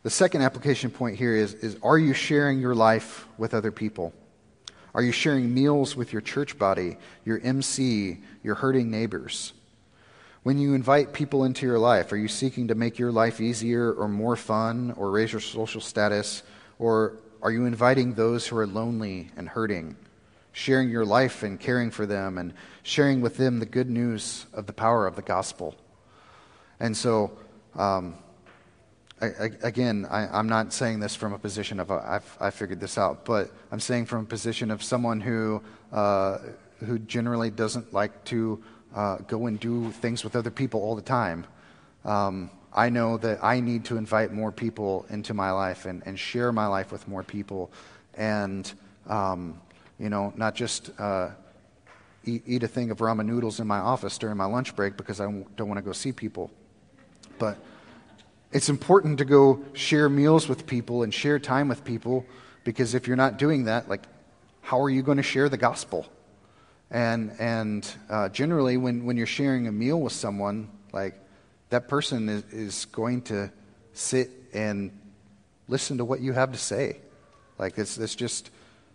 The 0.09 0.15
second 0.15 0.41
application 0.41 0.91
point 0.91 1.19
here 1.19 1.37
is, 1.37 1.53
is 1.53 1.77
Are 1.83 1.99
you 1.99 2.15
sharing 2.15 2.61
your 2.61 2.75
life 2.75 3.29
with 3.37 3.53
other 3.53 3.71
people? 3.71 4.15
Are 4.95 5.03
you 5.03 5.13
sharing 5.13 5.53
meals 5.53 5.97
with 5.97 6.15
your 6.15 6.23
church 6.23 6.59
body, 6.59 6.97
your 7.27 7.39
MC, 7.43 8.17
your 8.43 8.55
hurting 8.55 8.91
neighbors? 8.91 9.53
When 10.45 10.57
you 10.57 10.73
invite 10.73 11.13
people 11.13 11.45
into 11.45 11.67
your 11.67 11.79
life, 11.79 12.11
are 12.11 12.17
you 12.17 12.27
seeking 12.27 12.69
to 12.69 12.75
make 12.75 12.99
your 12.99 13.13
life 13.13 13.39
easier 13.39 13.93
or 13.93 14.09
more 14.09 14.35
fun 14.35 14.95
or 14.97 15.11
raise 15.11 15.31
your 15.31 15.43
social 15.43 15.83
status? 15.83 16.43
Or 16.79 17.19
are 17.43 17.53
you 17.53 17.67
inviting 17.67 18.15
those 18.15 18.47
who 18.47 18.57
are 18.57 18.67
lonely 18.67 19.31
and 19.37 19.47
hurting, 19.47 19.95
sharing 20.53 20.89
your 20.89 21.05
life 21.05 21.43
and 21.43 21.61
caring 21.61 21.91
for 21.91 22.07
them 22.07 22.39
and 22.39 22.55
sharing 22.83 23.21
with 23.21 23.37
them 23.37 23.59
the 23.59 23.67
good 23.67 23.91
news 23.91 24.47
of 24.55 24.65
the 24.65 24.73
power 24.73 25.07
of 25.07 25.17
the 25.17 25.23
gospel? 25.23 25.77
And 26.81 26.97
so, 26.97 27.37
um, 27.75 28.15
again, 29.21 30.07
I, 30.11 30.39
am 30.39 30.49
not 30.49 30.73
saying 30.73 31.01
this 31.01 31.15
from 31.17 31.33
a 31.33 31.39
position 31.39 31.81
of 31.81 31.91
i 31.91 32.15
have 32.15 32.37
I 32.41 32.51
figured 32.51 32.81
this 32.81 32.99
out, 32.99 33.25
but 33.25 33.51
I'm 33.73 33.81
saying 33.81 34.07
from 34.07 34.23
a 34.23 34.27
position 34.27 34.71
of 34.71 34.83
someone 34.83 35.21
who 35.21 35.63
uh, 35.93 36.39
who 36.85 36.99
generally 37.01 37.51
doesn't 37.51 37.93
like 37.93 38.25
to 38.25 38.63
uh, 38.95 39.17
go 39.27 39.47
and 39.47 39.59
do 39.59 39.91
things 39.91 40.23
with 40.25 40.37
other 40.37 40.51
people 40.51 40.81
all 40.81 40.95
the 40.95 41.03
time. 41.03 41.47
Um, 42.05 42.51
I 42.73 42.91
know 42.91 43.17
that 43.19 43.43
I 43.43 43.61
need 43.61 43.87
to 43.87 43.97
invite 43.97 44.33
more 44.33 44.53
people 44.53 45.07
into 45.11 45.35
my 45.35 45.51
life 45.51 45.87
and, 45.87 46.03
and 46.07 46.19
share 46.19 46.53
my 46.53 46.67
life 46.67 46.93
with 46.93 47.09
more 47.09 47.23
people, 47.23 47.73
and 48.15 48.71
um, 49.09 49.61
you 49.99 50.09
know, 50.09 50.33
not 50.37 50.55
just 50.55 50.91
uh, 50.99 51.31
eat, 52.25 52.43
eat 52.47 52.63
a 52.63 52.69
thing 52.69 52.91
of 52.91 52.99
ramen 52.99 53.27
noodles 53.27 53.59
in 53.59 53.67
my 53.67 53.79
office 53.79 54.17
during 54.19 54.37
my 54.37 54.45
lunch 54.45 54.77
break 54.77 54.97
because 54.97 55.21
I 55.21 55.25
don't 55.25 55.69
want 55.69 55.79
to 55.79 55.83
go 55.83 55.93
see 55.93 56.13
people, 56.13 56.51
but 57.39 57.59
it's 58.53 58.69
important 58.69 59.19
to 59.19 59.25
go 59.25 59.63
share 59.75 60.09
meals 60.09 60.49
with 60.49 60.67
people 60.67 61.03
and 61.03 61.13
share 61.13 61.39
time 61.39 61.69
with 61.69 61.85
people 61.85 62.25
because 62.65 62.95
if 62.95 63.07
you're 63.07 63.17
not 63.17 63.39
doing 63.39 63.65
that, 63.65 63.89
like, 63.89 64.03
how 64.63 64.81
are 64.81 64.91
you 64.91 65.03
going 65.03 65.17
to 65.17 65.23
share 65.23 65.49
the 65.49 65.57
gospel? 65.57 66.07
And, 66.91 67.33
and 67.39 67.91
uh, 68.09 68.29
generally, 68.31 68.77
when, 68.77 69.05
when 69.05 69.17
you're 69.17 69.27
sharing 69.27 69.67
a 69.67 69.73
meal 69.73 70.01
with 70.01 70.13
someone, 70.13 70.71
like, 70.93 71.15
that 71.71 71.89
person 71.89 72.29
is, 72.29 72.45
is 72.53 72.85
going 72.87 73.23
to 73.23 73.51
sit 73.93 74.31
and 74.55 74.91
listen 75.69 75.99
to 75.99 76.05
what 76.05 76.21
you 76.21 76.33
have 76.33 76.53
to 76.53 76.59
say. 76.59 76.99
Like, 77.59 77.77
it's, 77.77 77.99
it's 77.99 78.15
just 78.15 78.51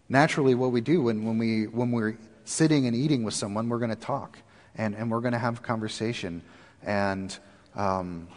naturally 0.10 0.56
what 0.56 0.72
we 0.72 0.82
do 0.82 1.04
when, 1.04 1.26
when, 1.26 1.38
we, 1.38 1.68
when 1.68 1.92
we're 1.92 2.18
sitting 2.46 2.88
and 2.88 2.96
eating 2.96 3.24
with 3.24 3.34
someone, 3.34 3.70
we're 3.70 3.80
going 3.80 3.90
to 3.90 3.96
talk 3.96 4.40
and, 4.76 4.96
and 4.96 5.12
we're 5.12 5.22
going 5.22 5.34
to 5.34 5.40
have 5.40 5.62
conversation. 5.62 6.42
And 6.82 7.38
um, 7.76 8.28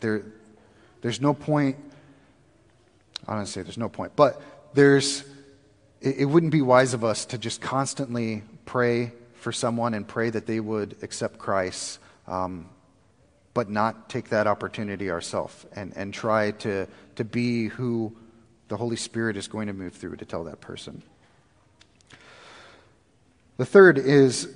there, 0.00 0.24
there's 1.04 1.20
no 1.20 1.34
point, 1.34 1.76
I 3.28 3.34
don't 3.34 3.44
say 3.44 3.60
there's 3.60 3.76
no 3.76 3.90
point, 3.90 4.12
but 4.16 4.40
there's, 4.72 5.22
it, 6.00 6.16
it 6.20 6.24
wouldn't 6.24 6.50
be 6.50 6.62
wise 6.62 6.94
of 6.94 7.04
us 7.04 7.26
to 7.26 7.36
just 7.36 7.60
constantly 7.60 8.42
pray 8.64 9.12
for 9.34 9.52
someone 9.52 9.92
and 9.92 10.08
pray 10.08 10.30
that 10.30 10.46
they 10.46 10.60
would 10.60 10.96
accept 11.02 11.36
Christ, 11.36 11.98
um, 12.26 12.70
but 13.52 13.68
not 13.68 14.08
take 14.08 14.30
that 14.30 14.46
opportunity 14.46 15.10
ourselves 15.10 15.66
and, 15.76 15.92
and 15.94 16.14
try 16.14 16.52
to, 16.52 16.88
to 17.16 17.24
be 17.24 17.66
who 17.66 18.16
the 18.68 18.78
Holy 18.78 18.96
Spirit 18.96 19.36
is 19.36 19.46
going 19.46 19.66
to 19.66 19.74
move 19.74 19.92
through 19.92 20.16
to 20.16 20.24
tell 20.24 20.44
that 20.44 20.62
person. 20.62 21.02
The 23.58 23.66
third 23.66 23.98
is 23.98 24.48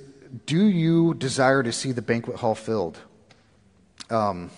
do 0.46 0.64
you 0.64 1.12
desire 1.12 1.62
to 1.62 1.72
see 1.72 1.92
the 1.92 2.00
banquet 2.00 2.38
hall 2.38 2.54
filled? 2.54 2.96
Um, 4.08 4.50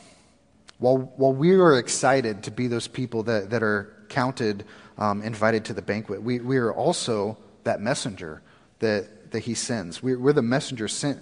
while, 0.80 1.12
while 1.16 1.32
we 1.32 1.52
are 1.52 1.78
excited 1.78 2.42
to 2.44 2.50
be 2.50 2.66
those 2.66 2.88
people 2.88 3.22
that, 3.24 3.50
that 3.50 3.62
are 3.62 3.94
counted, 4.08 4.64
um, 4.98 5.22
invited 5.22 5.66
to 5.66 5.74
the 5.74 5.82
banquet, 5.82 6.22
we, 6.22 6.40
we 6.40 6.56
are 6.56 6.72
also 6.72 7.38
that 7.64 7.80
messenger 7.80 8.42
that, 8.80 9.30
that 9.30 9.40
he 9.40 9.54
sends. 9.54 10.02
We, 10.02 10.16
we're 10.16 10.32
the 10.32 10.42
messenger 10.42 10.88
sent 10.88 11.20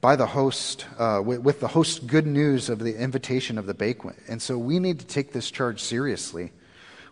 by 0.00 0.14
the 0.14 0.26
host, 0.26 0.86
uh, 0.98 1.20
with, 1.24 1.40
with, 1.40 1.58
the 1.58 1.66
host's 1.66 1.98
good 1.98 2.26
news 2.26 2.68
of 2.68 2.78
the 2.78 2.96
invitation 2.96 3.58
of 3.58 3.66
the 3.66 3.74
banquet. 3.74 4.14
And 4.28 4.40
so 4.40 4.56
we 4.56 4.78
need 4.78 5.00
to 5.00 5.06
take 5.06 5.32
this 5.32 5.50
charge 5.50 5.82
seriously. 5.82 6.52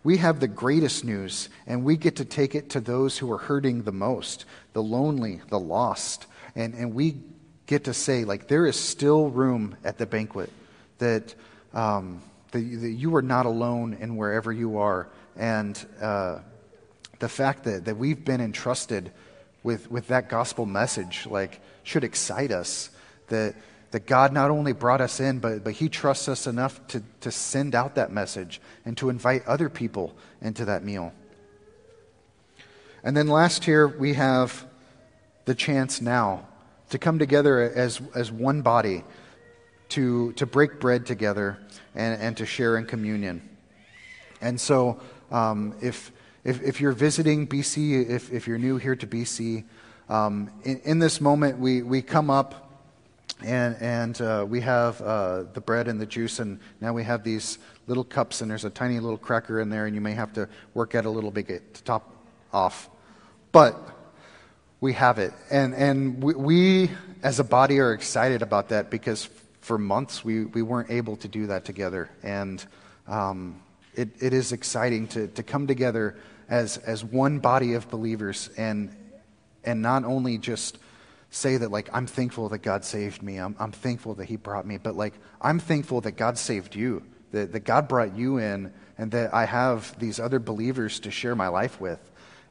We 0.04 0.18
have 0.18 0.38
the 0.38 0.48
greatest 0.48 1.04
news, 1.04 1.48
and 1.66 1.82
we 1.82 1.96
get 1.96 2.16
to 2.16 2.24
take 2.24 2.54
it 2.54 2.70
to 2.70 2.80
those 2.80 3.18
who 3.18 3.32
are 3.32 3.38
hurting 3.38 3.82
the 3.82 3.92
most 3.92 4.44
the 4.74 4.82
lonely, 4.82 5.40
the 5.48 5.58
lost. 5.58 6.26
And, 6.54 6.74
and 6.74 6.94
we 6.94 7.16
get 7.66 7.84
to 7.84 7.94
say, 7.94 8.24
like, 8.24 8.46
there 8.46 8.66
is 8.66 8.78
still 8.78 9.28
room 9.30 9.76
at 9.82 9.98
the 9.98 10.06
banquet 10.06 10.50
that 10.98 11.34
um, 11.74 12.22
that, 12.52 12.58
that, 12.58 12.90
you 12.90 13.14
are 13.16 13.22
not 13.22 13.46
alone 13.46 13.94
in 14.00 14.16
wherever 14.16 14.52
you 14.52 14.78
are. 14.78 15.08
And 15.36 15.84
uh, 16.00 16.38
the 17.18 17.28
fact 17.28 17.64
that, 17.64 17.84
that 17.84 17.96
we've 17.96 18.24
been 18.24 18.40
entrusted 18.40 19.12
with, 19.62 19.90
with 19.90 20.08
that 20.08 20.28
gospel 20.28 20.66
message 20.66 21.26
like 21.26 21.60
should 21.82 22.04
excite 22.04 22.52
us 22.52 22.90
that, 23.28 23.54
that 23.90 24.06
God 24.06 24.32
not 24.32 24.50
only 24.50 24.72
brought 24.72 25.00
us 25.00 25.20
in, 25.20 25.38
but, 25.40 25.64
but 25.64 25.74
He 25.74 25.88
trusts 25.88 26.28
us 26.28 26.46
enough 26.46 26.86
to, 26.88 27.02
to 27.20 27.30
send 27.30 27.74
out 27.74 27.96
that 27.96 28.12
message 28.12 28.60
and 28.84 28.96
to 28.98 29.08
invite 29.08 29.44
other 29.46 29.68
people 29.68 30.14
into 30.40 30.64
that 30.66 30.84
meal. 30.84 31.12
And 33.02 33.16
then 33.16 33.28
last 33.28 33.64
here, 33.64 33.86
we 33.86 34.14
have 34.14 34.66
the 35.44 35.54
chance 35.54 36.00
now 36.00 36.46
to 36.90 36.98
come 36.98 37.18
together 37.18 37.60
as, 37.60 38.00
as 38.14 38.30
one 38.30 38.62
body 38.62 39.04
to, 39.94 40.32
to 40.32 40.44
break 40.44 40.80
bread 40.80 41.06
together 41.06 41.56
and, 41.94 42.20
and 42.20 42.36
to 42.36 42.44
share 42.44 42.76
in 42.76 42.84
communion. 42.84 43.48
And 44.40 44.60
so, 44.60 45.00
um, 45.30 45.76
if, 45.80 46.10
if, 46.42 46.60
if, 46.62 46.80
you're 46.80 46.92
visiting 46.92 47.46
BC, 47.46 48.10
if, 48.10 48.32
if 48.32 48.48
you're 48.48 48.58
new 48.58 48.76
here 48.76 48.96
to 48.96 49.06
BC, 49.06 49.64
um, 50.08 50.50
in, 50.64 50.80
in, 50.80 50.98
this 50.98 51.20
moment, 51.20 51.60
we, 51.60 51.82
we 51.82 52.02
come 52.02 52.28
up 52.28 52.72
and, 53.44 53.76
and 53.80 54.20
uh, 54.20 54.44
we 54.46 54.60
have 54.62 55.00
uh, 55.00 55.44
the 55.52 55.60
bread 55.60 55.86
and 55.86 56.00
the 56.00 56.06
juice, 56.06 56.40
and 56.40 56.58
now 56.80 56.92
we 56.92 57.04
have 57.04 57.22
these 57.22 57.58
little 57.86 58.04
cups, 58.04 58.40
and 58.40 58.50
there's 58.50 58.64
a 58.64 58.70
tiny 58.70 58.98
little 58.98 59.16
cracker 59.16 59.60
in 59.60 59.70
there, 59.70 59.86
and 59.86 59.94
you 59.94 60.00
may 60.00 60.12
have 60.12 60.32
to 60.32 60.48
work 60.74 60.96
at 60.96 61.04
a 61.04 61.10
little 61.10 61.30
bit 61.30 61.72
to 61.74 61.82
top 61.84 62.12
off. 62.52 62.90
But 63.52 63.78
we 64.80 64.92
have 64.94 65.20
it. 65.20 65.32
And, 65.52 65.72
and 65.72 66.20
we, 66.20 66.34
we, 66.34 66.90
as 67.22 67.38
a 67.38 67.44
body, 67.44 67.78
are 67.78 67.92
excited 67.92 68.42
about 68.42 68.70
that 68.70 68.90
because 68.90 69.28
for 69.64 69.78
months 69.78 70.22
we, 70.22 70.44
we 70.44 70.60
weren't 70.60 70.90
able 70.90 71.16
to 71.16 71.26
do 71.26 71.46
that 71.46 71.64
together. 71.64 72.10
And 72.22 72.62
um, 73.08 73.62
it, 73.94 74.10
it 74.20 74.34
is 74.34 74.52
exciting 74.52 75.08
to, 75.08 75.28
to 75.28 75.42
come 75.42 75.66
together 75.66 76.16
as, 76.50 76.76
as 76.76 77.02
one 77.02 77.38
body 77.38 77.72
of 77.72 77.88
believers 77.88 78.50
and, 78.58 78.94
and 79.64 79.80
not 79.80 80.04
only 80.04 80.36
just 80.36 80.78
say 81.30 81.56
that, 81.56 81.70
like, 81.70 81.88
I'm 81.94 82.06
thankful 82.06 82.50
that 82.50 82.58
God 82.58 82.84
saved 82.84 83.22
me, 83.22 83.38
I'm, 83.38 83.56
I'm 83.58 83.72
thankful 83.72 84.14
that 84.16 84.26
He 84.26 84.36
brought 84.36 84.66
me, 84.66 84.76
but, 84.76 84.96
like, 84.96 85.14
I'm 85.40 85.58
thankful 85.58 86.02
that 86.02 86.12
God 86.12 86.36
saved 86.36 86.76
you, 86.76 87.02
that, 87.32 87.52
that 87.52 87.60
God 87.64 87.88
brought 87.88 88.14
you 88.14 88.36
in, 88.36 88.70
and 88.98 89.10
that 89.12 89.32
I 89.32 89.46
have 89.46 89.98
these 89.98 90.20
other 90.20 90.38
believers 90.38 91.00
to 91.00 91.10
share 91.10 91.34
my 91.34 91.48
life 91.48 91.80
with. 91.80 91.98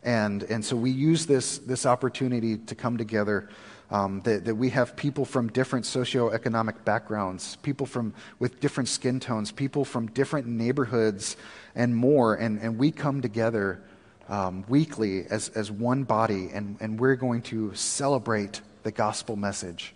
And, 0.01 0.43
and 0.43 0.65
so 0.65 0.75
we 0.75 0.89
use 0.89 1.27
this, 1.27 1.59
this 1.59 1.85
opportunity 1.85 2.57
to 2.57 2.75
come 2.75 2.97
together. 2.97 3.49
Um, 3.91 4.21
that, 4.21 4.45
that 4.45 4.55
we 4.55 4.71
have 4.71 4.95
people 4.95 5.23
from 5.23 5.49
different 5.49 5.85
socioeconomic 5.85 6.83
backgrounds, 6.83 7.57
people 7.57 7.85
from, 7.85 8.13
with 8.39 8.59
different 8.59 8.89
skin 8.89 9.19
tones, 9.19 9.51
people 9.51 9.85
from 9.85 10.07
different 10.07 10.47
neighborhoods, 10.47 11.37
and 11.75 11.95
more. 11.95 12.33
And, 12.33 12.59
and 12.59 12.79
we 12.79 12.89
come 12.89 13.21
together 13.21 13.83
um, 14.29 14.65
weekly 14.67 15.25
as, 15.29 15.49
as 15.49 15.69
one 15.69 16.05
body, 16.05 16.49
and, 16.53 16.77
and 16.79 16.99
we're 16.99 17.15
going 17.15 17.43
to 17.43 17.73
celebrate 17.75 18.61
the 18.83 18.91
gospel 18.91 19.35
message. 19.35 19.93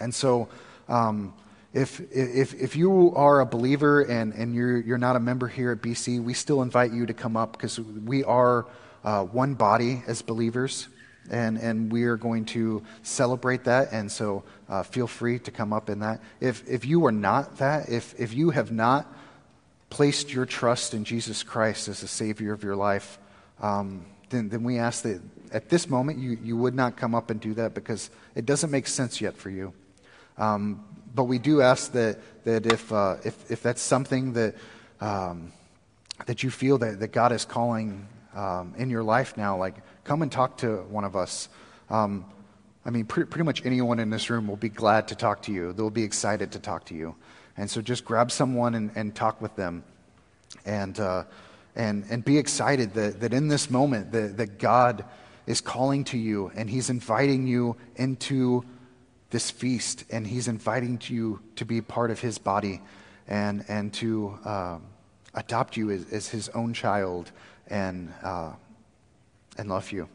And 0.00 0.14
so, 0.14 0.48
um, 0.88 1.32
if, 1.72 2.00
if, 2.12 2.52
if 2.54 2.76
you 2.76 3.14
are 3.14 3.40
a 3.40 3.46
believer 3.46 4.02
and, 4.02 4.34
and 4.34 4.54
you're, 4.54 4.78
you're 4.78 4.98
not 4.98 5.16
a 5.16 5.20
member 5.20 5.48
here 5.48 5.72
at 5.72 5.80
BC, 5.80 6.22
we 6.22 6.34
still 6.34 6.60
invite 6.60 6.92
you 6.92 7.06
to 7.06 7.14
come 7.14 7.36
up 7.36 7.52
because 7.52 7.80
we 7.80 8.24
are 8.24 8.66
uh, 9.04 9.24
one 9.24 9.54
body 9.54 10.02
as 10.06 10.20
believers, 10.20 10.88
and, 11.30 11.58
and 11.58 11.90
we 11.92 12.04
are 12.04 12.16
going 12.16 12.44
to 12.46 12.82
celebrate 13.02 13.64
that. 13.64 13.92
And 13.92 14.10
so 14.10 14.44
uh, 14.68 14.82
feel 14.82 15.06
free 15.06 15.38
to 15.40 15.50
come 15.50 15.72
up 15.72 15.88
in 15.88 16.00
that. 16.00 16.20
If, 16.40 16.68
if 16.68 16.84
you 16.84 17.06
are 17.06 17.12
not 17.12 17.58
that, 17.58 17.88
if, 17.88 18.18
if 18.18 18.34
you 18.34 18.50
have 18.50 18.72
not 18.72 19.06
placed 19.90 20.32
your 20.32 20.46
trust 20.46 20.94
in 20.94 21.04
Jesus 21.04 21.42
Christ 21.42 21.88
as 21.88 22.00
the 22.00 22.08
Savior 22.08 22.52
of 22.52 22.64
your 22.64 22.76
life, 22.76 23.18
um, 23.60 24.04
then, 24.30 24.48
then 24.48 24.64
we 24.64 24.78
ask 24.78 25.02
that 25.02 25.20
at 25.52 25.68
this 25.68 25.88
moment 25.88 26.18
you, 26.18 26.38
you 26.42 26.56
would 26.56 26.74
not 26.74 26.96
come 26.96 27.14
up 27.14 27.30
and 27.30 27.40
do 27.40 27.54
that 27.54 27.74
because 27.74 28.10
it 28.34 28.46
doesn't 28.46 28.70
make 28.70 28.86
sense 28.86 29.20
yet 29.20 29.36
for 29.36 29.50
you. 29.50 29.72
Um, 30.38 30.84
but 31.14 31.24
we 31.24 31.38
do 31.38 31.60
ask 31.60 31.92
that, 31.92 32.18
that 32.44 32.66
if, 32.66 32.90
uh, 32.90 33.16
if, 33.24 33.50
if 33.50 33.62
that's 33.62 33.82
something 33.82 34.32
that, 34.32 34.54
um, 35.00 35.52
that 36.26 36.42
you 36.42 36.50
feel 36.50 36.78
that, 36.78 37.00
that 37.00 37.12
God 37.12 37.32
is 37.32 37.44
calling 37.44 38.08
um, 38.34 38.74
in 38.78 38.88
your 38.88 39.02
life 39.02 39.36
now, 39.36 39.58
like 39.58 39.74
come 40.04 40.22
and 40.22 40.30
talk 40.30 40.58
to 40.58 40.78
one 40.88 41.04
of 41.04 41.16
us. 41.16 41.48
Um, 41.90 42.24
I 42.84 42.90
mean, 42.90 43.04
pre- 43.04 43.24
pretty 43.24 43.44
much 43.44 43.64
anyone 43.64 43.98
in 43.98 44.10
this 44.10 44.30
room 44.30 44.48
will 44.48 44.56
be 44.56 44.68
glad 44.68 45.08
to 45.08 45.14
talk 45.14 45.42
to 45.42 45.52
you. 45.52 45.72
They'll 45.72 45.90
be 45.90 46.02
excited 46.02 46.52
to 46.52 46.58
talk 46.58 46.84
to 46.86 46.94
you. 46.94 47.14
And 47.56 47.70
so 47.70 47.80
just 47.80 48.04
grab 48.04 48.30
someone 48.30 48.74
and, 48.74 48.90
and 48.96 49.14
talk 49.14 49.40
with 49.40 49.54
them. 49.56 49.84
And, 50.64 50.98
uh, 50.98 51.24
and, 51.76 52.04
and 52.10 52.24
be 52.24 52.38
excited 52.38 52.94
that, 52.94 53.20
that 53.20 53.32
in 53.32 53.48
this 53.48 53.70
moment 53.70 54.12
that, 54.12 54.36
that 54.36 54.58
God 54.58 55.04
is 55.46 55.60
calling 55.60 56.04
to 56.04 56.18
you 56.18 56.50
and 56.54 56.68
He's 56.68 56.90
inviting 56.90 57.46
you 57.46 57.76
into 57.96 58.64
this 59.30 59.50
feast 59.50 60.04
and 60.10 60.26
He's 60.26 60.48
inviting 60.48 61.00
you 61.04 61.40
to 61.56 61.64
be 61.64 61.80
part 61.80 62.10
of 62.10 62.20
His 62.20 62.38
body 62.38 62.80
and, 63.28 63.64
and 63.68 63.92
to 63.94 64.38
um, 64.44 64.82
adopt 65.34 65.76
you 65.76 65.90
as, 65.90 66.10
as 66.12 66.28
His 66.28 66.48
own 66.50 66.74
child 66.74 67.30
and, 67.68 68.12
uh, 68.22 68.52
and 69.58 69.68
love 69.68 69.92
you. 69.92 70.08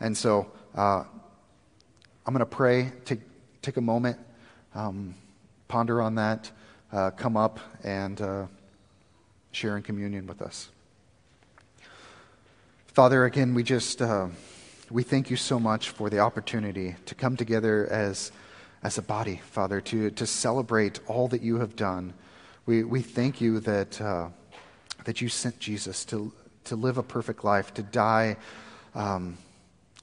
And 0.00 0.16
so 0.16 0.50
uh, 0.74 1.04
I'm 2.26 2.34
going 2.34 2.38
to 2.40 2.46
pray, 2.46 2.92
take, 3.04 3.20
take 3.62 3.76
a 3.76 3.80
moment, 3.80 4.18
um, 4.74 5.14
ponder 5.68 6.00
on 6.02 6.14
that, 6.16 6.50
uh, 6.92 7.10
come 7.10 7.36
up 7.36 7.60
and 7.84 8.20
uh, 8.20 8.46
share 9.52 9.76
in 9.76 9.82
communion 9.82 10.26
with 10.26 10.42
us. 10.42 10.68
Father, 12.86 13.24
again, 13.24 13.54
we 13.54 13.62
just 13.62 14.02
uh, 14.02 14.28
we 14.90 15.02
thank 15.02 15.30
you 15.30 15.36
so 15.36 15.58
much 15.58 15.88
for 15.88 16.10
the 16.10 16.18
opportunity 16.18 16.94
to 17.06 17.14
come 17.14 17.36
together 17.36 17.86
as 17.90 18.32
as 18.82 18.98
a 18.98 19.02
body, 19.02 19.40
Father, 19.50 19.80
to 19.80 20.10
to 20.10 20.26
celebrate 20.26 21.00
all 21.06 21.26
that 21.28 21.40
you 21.40 21.58
have 21.58 21.74
done. 21.74 22.12
We 22.66 22.84
we 22.84 23.00
thank 23.00 23.40
you 23.40 23.60
that 23.60 23.98
uh, 23.98 24.28
that 25.04 25.22
you 25.22 25.30
sent 25.30 25.58
Jesus 25.58 26.04
to 26.06 26.32
to 26.64 26.76
live 26.76 26.98
a 26.98 27.02
perfect 27.02 27.44
life, 27.44 27.72
to 27.74 27.82
die 27.82 28.36
um, 28.94 29.36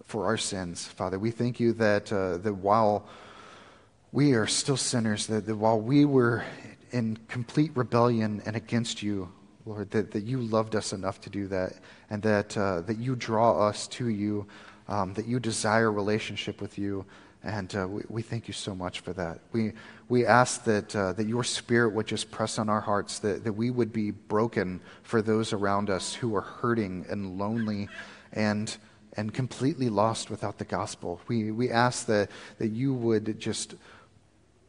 for 0.06 0.26
our 0.26 0.38
sins, 0.38 0.86
Father. 0.86 1.20
We 1.20 1.32
thank 1.32 1.60
you 1.60 1.74
that, 1.74 2.12
uh, 2.12 2.38
that 2.38 2.54
while 2.54 3.08
we 4.12 4.34
are 4.34 4.48
still 4.48 4.78
sinners, 4.78 5.28
that, 5.28 5.46
that 5.46 5.56
while 5.56 5.80
we 5.80 6.06
were 6.06 6.44
in 6.92 7.18
complete 7.28 7.72
rebellion 7.76 8.42
and 8.46 8.56
against 8.56 9.04
you, 9.04 9.32
Lord, 9.66 9.92
that, 9.92 10.12
that 10.12 10.24
you 10.24 10.40
loved 10.40 10.76
us 10.76 10.94
enough 10.94 11.22
to 11.22 11.30
do 11.30 11.48
that, 11.48 11.74
and 12.10 12.24
that, 12.24 12.58
uh, 12.58 12.82
that 12.82 12.98
you 12.98 13.16
draw 13.16 13.68
us 13.68 13.88
to 13.90 14.08
you, 14.08 14.48
um, 14.88 15.14
that 15.14 15.28
you 15.28 15.40
desire 15.40 15.92
relationship 15.92 16.60
with 16.60 16.80
you. 16.80 17.06
And 17.44 17.74
uh, 17.76 17.88
we, 17.88 18.02
we, 18.10 18.22
thank 18.22 18.48
you 18.48 18.54
so 18.54 18.74
much 18.74 19.02
for 19.02 19.14
that. 19.14 19.40
We, 19.54 19.74
we 20.10 20.26
ask 20.26 20.64
that, 20.66 20.94
uh, 20.96 21.14
that 21.14 21.28
your 21.28 21.44
spirit 21.44 21.94
would 21.94 22.08
just 22.08 22.32
press 22.32 22.58
on 22.58 22.68
our 22.68 22.82
hearts, 22.82 23.20
that, 23.20 23.44
that 23.44 23.54
we 23.54 23.70
would 23.70 23.94
be 23.94 24.12
broken 24.12 24.82
for 25.04 25.22
those 25.22 25.54
around 25.54 25.90
us 25.90 26.14
who 26.14 26.36
are 26.36 26.42
hurting 26.42 27.06
and 27.10 27.38
lonely 27.38 27.88
and, 28.34 28.76
and 29.14 29.34
completely 29.34 29.90
lost 29.90 30.30
without 30.30 30.58
the 30.58 30.66
gospel. 30.66 31.22
We, 31.28 31.52
we 31.52 31.72
ask 31.72 32.06
that, 32.08 32.30
that 32.58 32.70
you 32.70 32.94
would 32.94 33.40
just 33.40 33.76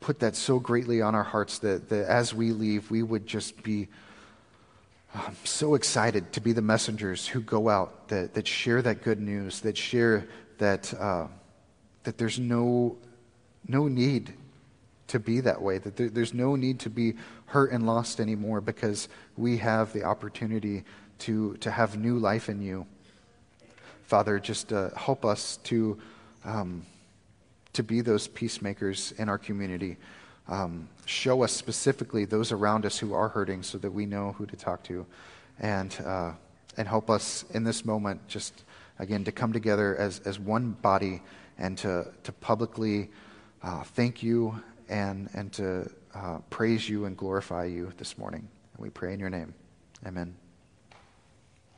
put 0.01 0.21
that 0.21 0.37
so 0.37 0.59
greatly 0.59 1.03
on 1.03 1.15
our 1.15 1.25
hearts 1.25 1.59
that, 1.61 1.89
that 1.89 2.07
as 2.09 2.33
we 2.33 2.53
leave, 2.53 2.91
we 2.91 3.03
would 3.03 3.27
just 3.27 3.63
be 3.63 3.89
um, 5.15 5.37
so 5.45 5.75
excited 5.75 6.33
to 6.33 6.41
be 6.41 6.53
the 6.53 6.63
messengers 6.63 7.27
who 7.27 7.41
go 7.41 7.69
out, 7.69 8.09
that, 8.09 8.35
that 8.35 8.47
share 8.47 8.81
that 8.83 9.03
good 9.03 9.21
news, 9.21 9.61
that 9.61 9.77
share 9.77 10.27
that. 10.59 10.93
Uh, 10.95 11.27
that 12.05 12.19
there's 12.19 12.39
no, 12.39 12.97
no 13.67 13.89
need 13.89 14.33
to 15.09 15.19
be 15.19 15.41
that 15.41 15.61
way, 15.61 15.79
that 15.79 15.97
there, 15.97 16.09
there's 16.09 16.35
no 16.35 16.57
need 16.57 16.81
to 16.81 16.91
be 16.91 17.15
hurt 17.47 17.73
and 17.73 17.87
lost 17.87 18.21
anymore 18.21 18.61
because 18.61 19.09
we 19.37 19.57
have 19.59 19.93
the 19.93 20.05
opportunity 20.05 20.85
to, 21.19 21.57
to 21.59 21.71
have 21.71 21.99
new 21.99 22.19
life 22.19 22.49
in 22.49 22.63
you. 22.63 22.87
Father, 24.11 24.41
just 24.41 24.73
uh, 24.73 24.91
help 24.97 25.25
us 25.25 25.59
to, 25.63 25.97
um, 26.45 26.85
to 27.75 27.85
be 27.85 28.01
those 28.01 28.27
peacemakers 28.27 29.13
in 29.19 29.29
our 29.29 29.39
community. 29.39 29.99
Um, 30.49 30.89
show 31.07 31.45
us 31.45 31.53
specifically 31.53 32.25
those 32.25 32.51
around 32.51 32.85
us 32.85 32.99
who 32.99 33.15
are 33.15 33.29
hurting 33.29 33.63
so 33.63 33.79
that 33.79 33.93
we 33.93 34.07
know 34.07 34.33
who 34.33 34.47
to 34.47 34.57
talk 34.57 34.83
to. 34.85 35.07
And, 35.61 35.97
uh, 36.05 36.33
and 36.77 36.89
help 36.89 37.09
us 37.09 37.45
in 37.55 37.63
this 37.63 37.85
moment 37.85 38.27
just, 38.27 38.65
again, 38.99 39.23
to 39.23 39.31
come 39.31 39.53
together 39.53 39.95
as, 39.97 40.19
as 40.25 40.41
one 40.41 40.73
body 40.83 41.23
and 41.57 41.79
to, 41.79 42.09
to 42.25 42.33
publicly 42.33 43.11
uh, 43.63 43.85
thank 43.85 44.25
you 44.25 44.61
and, 44.89 45.31
and 45.35 45.53
to 45.53 45.89
uh, 46.17 46.39
praise 46.51 46.89
you 46.89 47.05
and 47.05 47.17
glorify 47.17 47.67
you 47.67 47.93
this 47.97 48.19
morning. 48.19 48.49
And 48.75 48.83
we 48.83 48.91
pray 48.91 49.15
in 49.15 49.21
your 49.21 49.31
name. 49.31 49.55
Amen. 50.05 50.35